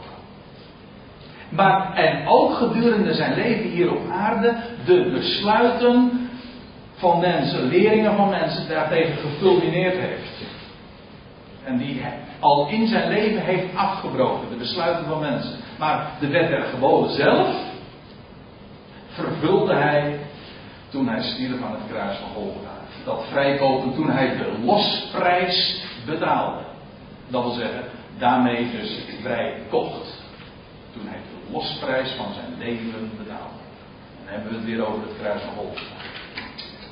[1.48, 4.54] Maar en ook gedurende zijn leven hier op aarde
[4.84, 6.28] de besluiten
[6.94, 10.55] van mensen, leringen van mensen daartegen gefulmineerd heeft.
[11.66, 12.02] En die
[12.40, 15.58] al in zijn leven heeft afgebroken, de besluiten van mensen.
[15.78, 17.56] Maar de wet der geboden zelf,
[19.08, 20.18] vervulde hij
[20.88, 22.76] toen hij stierf aan het kruis van Golgotha.
[23.04, 26.62] Dat vrijkopen toen hij de losprijs betaalde.
[27.28, 27.84] Dat wil zeggen,
[28.18, 30.22] daarmee dus vrij kocht.
[30.92, 33.64] Toen hij de losprijs van zijn leven betaalde.
[34.24, 35.95] Dan hebben we het weer over het kruis van Golgotha.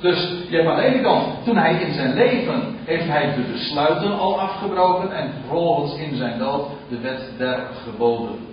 [0.01, 3.43] Dus je hebt aan de ene kant, toen hij in zijn leven, heeft hij de
[3.53, 8.53] besluiten al afgebroken en vervolgens in zijn dood de wet der geboden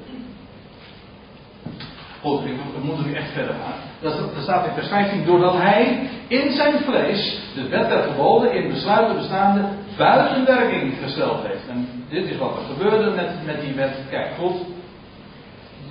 [2.21, 3.73] Goed, we moeten nu echt verder gaan.
[4.01, 5.25] Dat staat in vers 15.
[5.25, 9.61] Doordat hij in zijn vlees de wet der geboden in besluiten bestaande
[9.97, 11.67] buiten werking gesteld heeft.
[11.69, 13.91] En dit is wat er gebeurde met, met die wet.
[14.09, 14.55] Kijk, goed.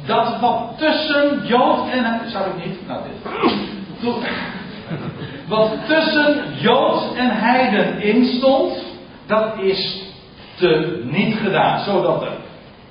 [0.07, 2.21] Dat wat tussen Jood en.
[2.31, 2.87] Zou ik niet?
[2.87, 3.33] Nou, dit.
[5.49, 8.85] Wat tussen Jood en Heiden instond,
[9.27, 10.03] dat is
[10.55, 11.85] te niet gedaan.
[11.85, 12.33] Zodat er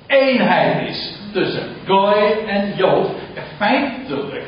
[0.06, 3.06] eenheid is tussen Goy en Jood.
[3.34, 4.44] En feitelijk,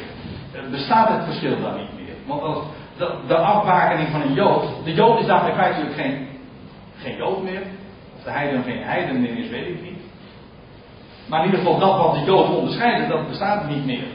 [0.71, 2.15] bestaat het verschil dan niet meer.
[2.27, 2.59] Want als
[2.99, 6.29] de, de afbakening van een Jood, de Jood is daarmee feitelijk geen,
[6.99, 7.63] geen Jood meer.
[8.17, 10.01] Of de heiden geen heiden meer is, weet ik niet.
[11.29, 14.07] Maar in ieder geval dat wat de Jood onderscheiden, dat bestaat niet meer.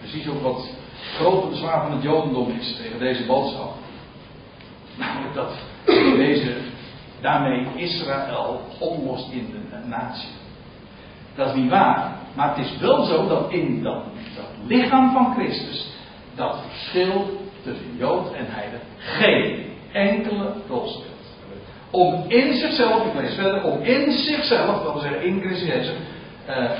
[0.00, 0.68] Precies ook wat
[1.16, 3.74] grote bezwaar van het Jodendom is tegen deze boodschap.
[4.98, 5.52] Namelijk dat
[6.16, 6.56] deze
[7.20, 10.28] daarmee Israël oplost in de natie.
[11.34, 12.12] Dat is niet waar.
[12.34, 14.02] Maar het is wel zo dat in dat,
[14.36, 15.94] dat lichaam van Christus
[16.34, 21.14] dat verschil tussen Jood en Heiden geen enkele rol speelt.
[21.90, 25.94] Om in zichzelf, ik lees verder, om in zichzelf, dat wil zeggen in Christus Jezus,
[26.48, 26.70] uh,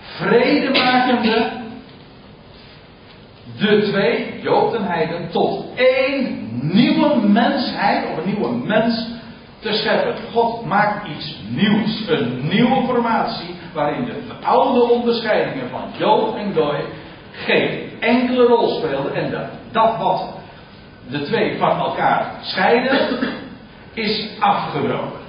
[0.00, 1.50] vredemakende
[3.58, 9.08] de twee, Jood en Heiden, tot één nieuwe mensheid, of een nieuwe mens
[9.58, 10.14] te scheppen.
[10.32, 16.84] God maakt iets nieuws, een nieuwe formatie, waarin de oude onderscheidingen van Jood en Goy
[17.32, 19.14] geen enkele rol speelden.
[19.14, 20.34] En dat, dat wat
[21.08, 23.18] de twee van elkaar scheiden,
[23.92, 25.24] is afgebroken.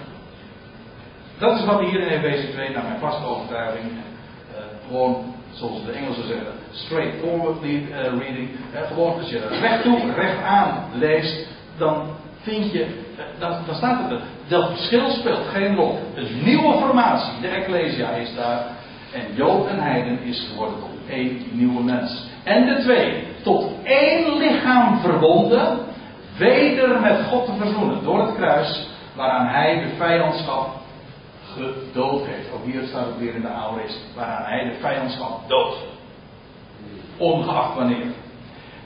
[1.38, 4.58] Dat is wat hier in Efeze 2, naar mijn vaste overtuiging, uh,
[4.88, 7.80] gewoon zoals de Engelsen zeggen, straightforward uh,
[8.20, 8.50] reading.
[8.50, 11.48] Uh, gewoon als je recht toe, recht aan leest,
[11.78, 12.04] dan
[12.42, 14.22] vind je, uh, dan, dan staat het er.
[14.48, 16.00] Dat verschil speelt geen rol.
[16.16, 18.66] Een nieuwe formatie, de Ecclesia is daar.
[19.14, 22.26] En Jood en Heiden is geworden tot één nieuwe mens.
[22.44, 25.78] En de twee, tot één lichaam verbonden,
[26.38, 30.70] weder met God te verzoenen door het kruis, waaraan hij de vijandschap
[31.58, 32.52] gedood heeft.
[32.54, 35.76] Ook hier staat het weer in de Aorist, waaraan hij de vijandschap dood.
[37.18, 38.06] Ongeacht wanneer.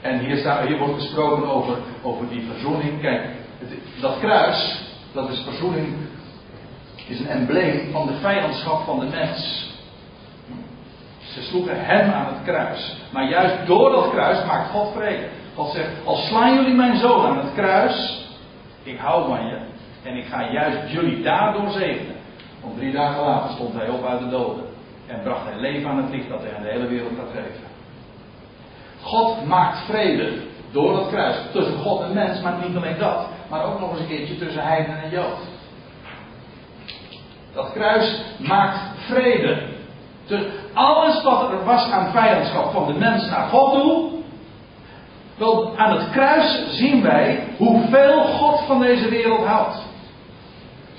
[0.00, 3.00] En hier, staat, wordt gesproken over, over die verzoening.
[3.00, 3.22] Kijk,
[4.00, 4.80] dat kruis,
[5.12, 5.96] dat is verzoening,
[7.08, 9.70] is een embleem van de vijandschap van de mens.
[11.18, 12.96] Ze sloegen hem aan het kruis.
[13.12, 15.28] Maar juist door dat kruis maakt God vrede.
[15.54, 18.26] God zegt, als slaan jullie mijn zoon aan het kruis,
[18.82, 19.58] ik hou van je.
[20.02, 22.11] En ik ga juist jullie daardoor zegenen.
[22.62, 24.64] Want drie dagen later stond hij op uit de doden.
[25.06, 27.70] En bracht hij leven aan het licht dat hij aan de hele wereld gaat geven.
[29.00, 30.32] God maakt vrede
[30.72, 31.36] door dat kruis.
[31.52, 33.26] Tussen God en mens, maar niet alleen dat.
[33.50, 35.38] Maar ook nog eens een keertje tussen heiden en jood.
[37.54, 39.62] Dat kruis maakt vrede.
[40.26, 40.42] Dus
[40.72, 44.10] alles wat er was aan vijandschap van de mens naar God toe.
[45.36, 49.81] Wel, aan het kruis zien wij hoeveel God van deze wereld houdt.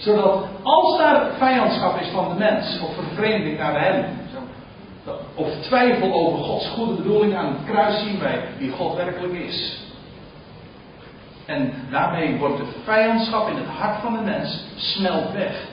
[0.03, 4.05] Zodat als daar vijandschap is van de mens, of vervreemding naar hem,
[5.35, 9.81] of twijfel over Gods goede bedoeling aan het kruis zien wij wie God werkelijk is.
[11.45, 15.65] En daarmee wordt de vijandschap in het hart van de mens smelt weg.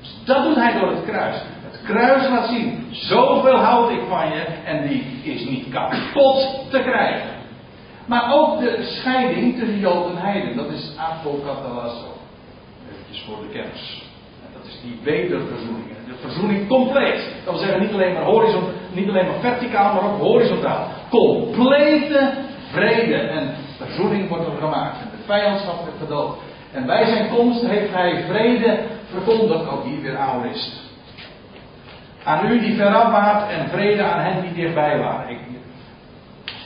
[0.00, 1.36] Dus dat doet hij door het kruis.
[1.70, 6.78] Het kruis laat zien, zoveel houd ik van je en die is niet kapot te
[6.78, 7.30] krijgen.
[8.06, 12.13] Maar ook de scheiding tussen Jood en Heiden, dat is apokatalasso.
[13.14, 14.02] Eventjes voor de kennis.
[14.52, 15.86] Dat is die wederverzoening.
[16.06, 17.34] De verzoening compleet.
[17.44, 20.88] Dat wil zeggen niet alleen maar horizon, niet alleen maar verticaal, maar ook horizontaal.
[21.10, 22.32] Complete
[22.72, 25.00] vrede en verzoening wordt er gemaakt.
[25.00, 26.36] En de vijandschap wordt gedood.
[26.72, 28.78] En bij zijn komst heeft hij vrede
[29.10, 30.82] verkondigd, ook hier weer Aorist.
[32.24, 35.30] Aan u die veraf waart en vrede aan hen die dichtbij waren.
[35.30, 35.38] Ik,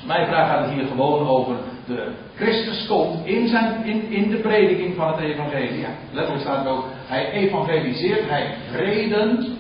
[0.07, 1.57] mijn vraag gaat hier gewoon over
[1.89, 5.86] de Christus komt in, zijn, in, in de prediking van het evangelie.
[6.12, 9.57] Letterlijk staat het ook, hij evangeliseert, hij vreden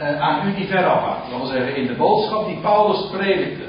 [0.00, 1.30] uh, aan u die veraf waart.
[1.30, 3.64] Dat wil zeggen, in de boodschap die Paulus predikte.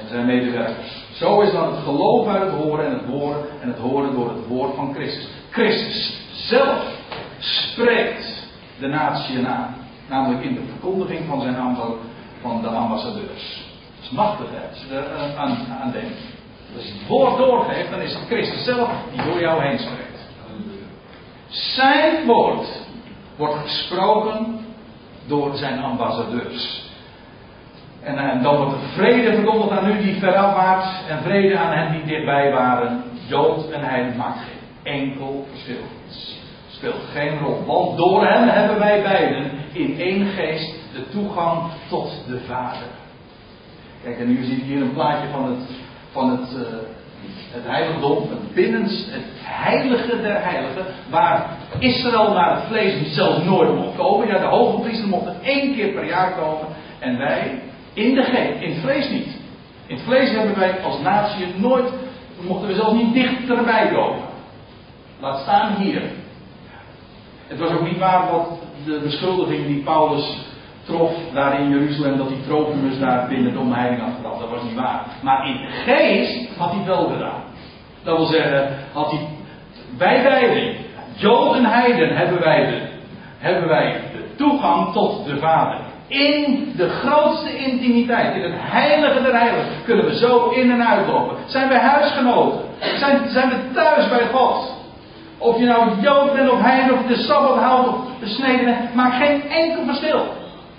[0.00, 1.04] En zijn medewerkers.
[1.12, 4.28] Zo is dan het geloof uit het horen en het horen en het horen door
[4.28, 5.28] het woord van Christus.
[5.50, 6.84] Christus zelf
[7.38, 8.48] spreekt
[8.78, 9.74] de natie aan.
[10.08, 11.98] Namelijk in de verkondiging van zijn aantal
[12.40, 13.73] van de ambassadeurs.
[14.14, 16.18] Dat is machtig, hè, als je er eh, aan, aan denkt.
[16.76, 20.28] Als je het woord doorgeeft, dan is het Christus zelf die door jou heen spreekt.
[21.48, 22.66] Zijn woord
[23.36, 24.66] wordt gesproken
[25.26, 26.82] door zijn ambassadeurs.
[28.02, 31.72] En, en, dan wordt er vrede verkondigd aan u die veraf waart en vrede aan
[31.72, 33.02] hen die dichtbij waren.
[33.26, 35.84] Jood en hij maakt geen enkel verschil.
[36.68, 37.64] Speelt geen rol.
[37.66, 43.02] Want door hem hebben wij beiden in één geest de toegang tot de Vader.
[44.04, 45.60] Kijk, en nu zie je hier een plaatje van het,
[46.12, 46.62] van het, uh,
[47.50, 53.74] het heiligdom, het binnenst, het heilige der heiligen, waar Israël naar het vlees zelfs nooit
[53.74, 54.26] mocht komen.
[54.26, 56.66] Ja, de hoge priester mocht er één keer per jaar komen.
[56.98, 57.60] En wij,
[57.92, 59.28] in de geest, in het vlees niet.
[59.86, 61.88] In het vlees hebben wij als natie nooit,
[62.40, 64.22] mochten we zelfs niet dichterbij komen.
[65.20, 66.02] Laat staan hier.
[67.46, 68.48] Het was ook niet waar wat
[68.84, 70.38] de beschuldiging die Paulus
[70.84, 74.40] trof daar in Jeruzalem dat die Trofimus daar binnen de omheining had.
[74.40, 75.04] Dat was niet waar.
[75.22, 77.42] Maar in geest had hij wel gedaan.
[78.02, 79.28] Dat wil zeggen, had hij,
[79.98, 80.74] wij beiden,
[81.16, 82.80] Jood en Heiden, hebben wij, de,
[83.38, 85.78] hebben wij de toegang tot de Vader.
[86.06, 91.36] In de grootste intimiteit, in het heilige der heiligen, kunnen we zo in en uitlopen.
[91.46, 92.60] Zijn wij huisgenoten?
[92.96, 94.82] Zijn, zijn we thuis bij God?
[95.38, 99.50] Of je nou Jood bent of Heiden of de Sabbat houdt of besneden maakt geen
[99.50, 100.26] enkel verschil.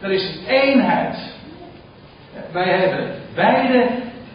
[0.01, 1.33] Er is eenheid.
[2.51, 3.87] Wij hebben beide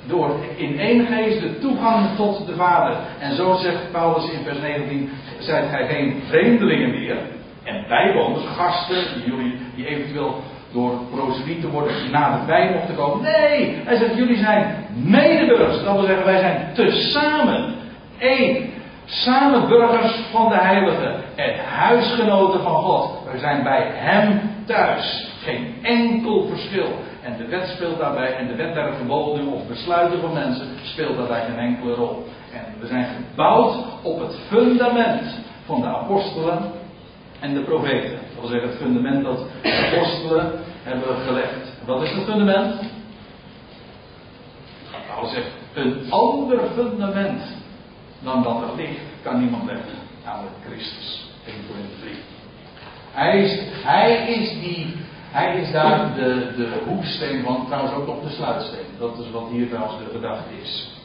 [0.07, 2.97] door in één geest de toegang tot de Vader.
[3.19, 7.17] En zo zegt Paulus in vers 19: zijt gij geen vreemdelingen meer
[7.65, 10.43] en bijwoners, gasten, die jullie die eventueel
[10.73, 13.23] door proselieten worden naderbij mochten komen.
[13.23, 15.85] Nee, hij zegt jullie zijn medeburgers.
[15.85, 17.75] Dat wil zeggen, wij zijn tezamen
[18.19, 18.69] één.
[19.05, 23.11] Samen burgers van de Heilige en huisgenoten van God.
[23.33, 25.30] We zijn bij Hem thuis.
[25.43, 26.89] Geen enkel verschil.
[27.23, 31.17] En de wet speelt daarbij, en de wet der geboden of besluiten van mensen speelt
[31.17, 32.27] daarbij geen enkele rol.
[32.53, 36.73] En we zijn gebouwd op het fundament van de apostelen
[37.41, 38.11] en de profeten.
[38.11, 41.73] Dat wil zeggen het fundament dat de apostelen hebben gelegd.
[41.87, 42.81] Wat is het fundament?
[45.07, 47.43] Paulus zegt, een ander fundament
[48.21, 49.99] dan dat er ligt, kan niemand leggen.
[50.25, 51.29] Namelijk Christus.
[51.47, 52.15] 1 Corinthië 3.
[53.13, 54.97] Hij is, hij is die
[55.31, 58.87] hij is daar de, de hoeksteen van, trouwens ook nog de sluitsteen.
[58.99, 60.99] Dat is wat hier trouwens de gedachte is.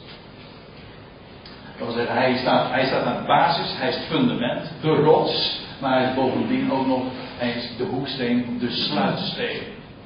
[1.78, 4.88] Dat wil zeggen, hij staat, hij staat aan de basis, hij is het fundament, de
[4.88, 7.02] rots, maar hij is bovendien ook nog,
[7.36, 9.62] hij is de hoeksteen, de sluitsteen,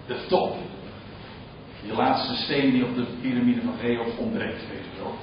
[0.06, 0.56] de top.
[1.82, 5.14] Die laatste steen die op de piramide van Cheops ontbreekt, weet je wel.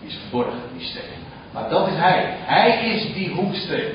[0.00, 1.20] Die is verborgen, die steen.
[1.52, 2.36] Maar dat is hij.
[2.38, 3.92] Hij is die hoeksteen.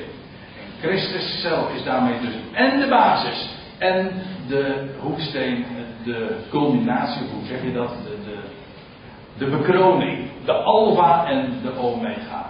[0.60, 3.48] En Christus zelf is daarmee dus en de basis
[3.78, 4.10] en
[4.48, 5.64] de hoeksteen,
[6.04, 7.88] de culminatie, hoe zeg je dat?
[7.88, 8.38] De, de,
[9.38, 12.46] de bekroning, de alfa en de omega.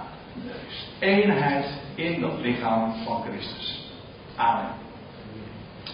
[0.68, 3.91] Is eenheid in dat lichaam van Christus.
[4.37, 4.88] Amen.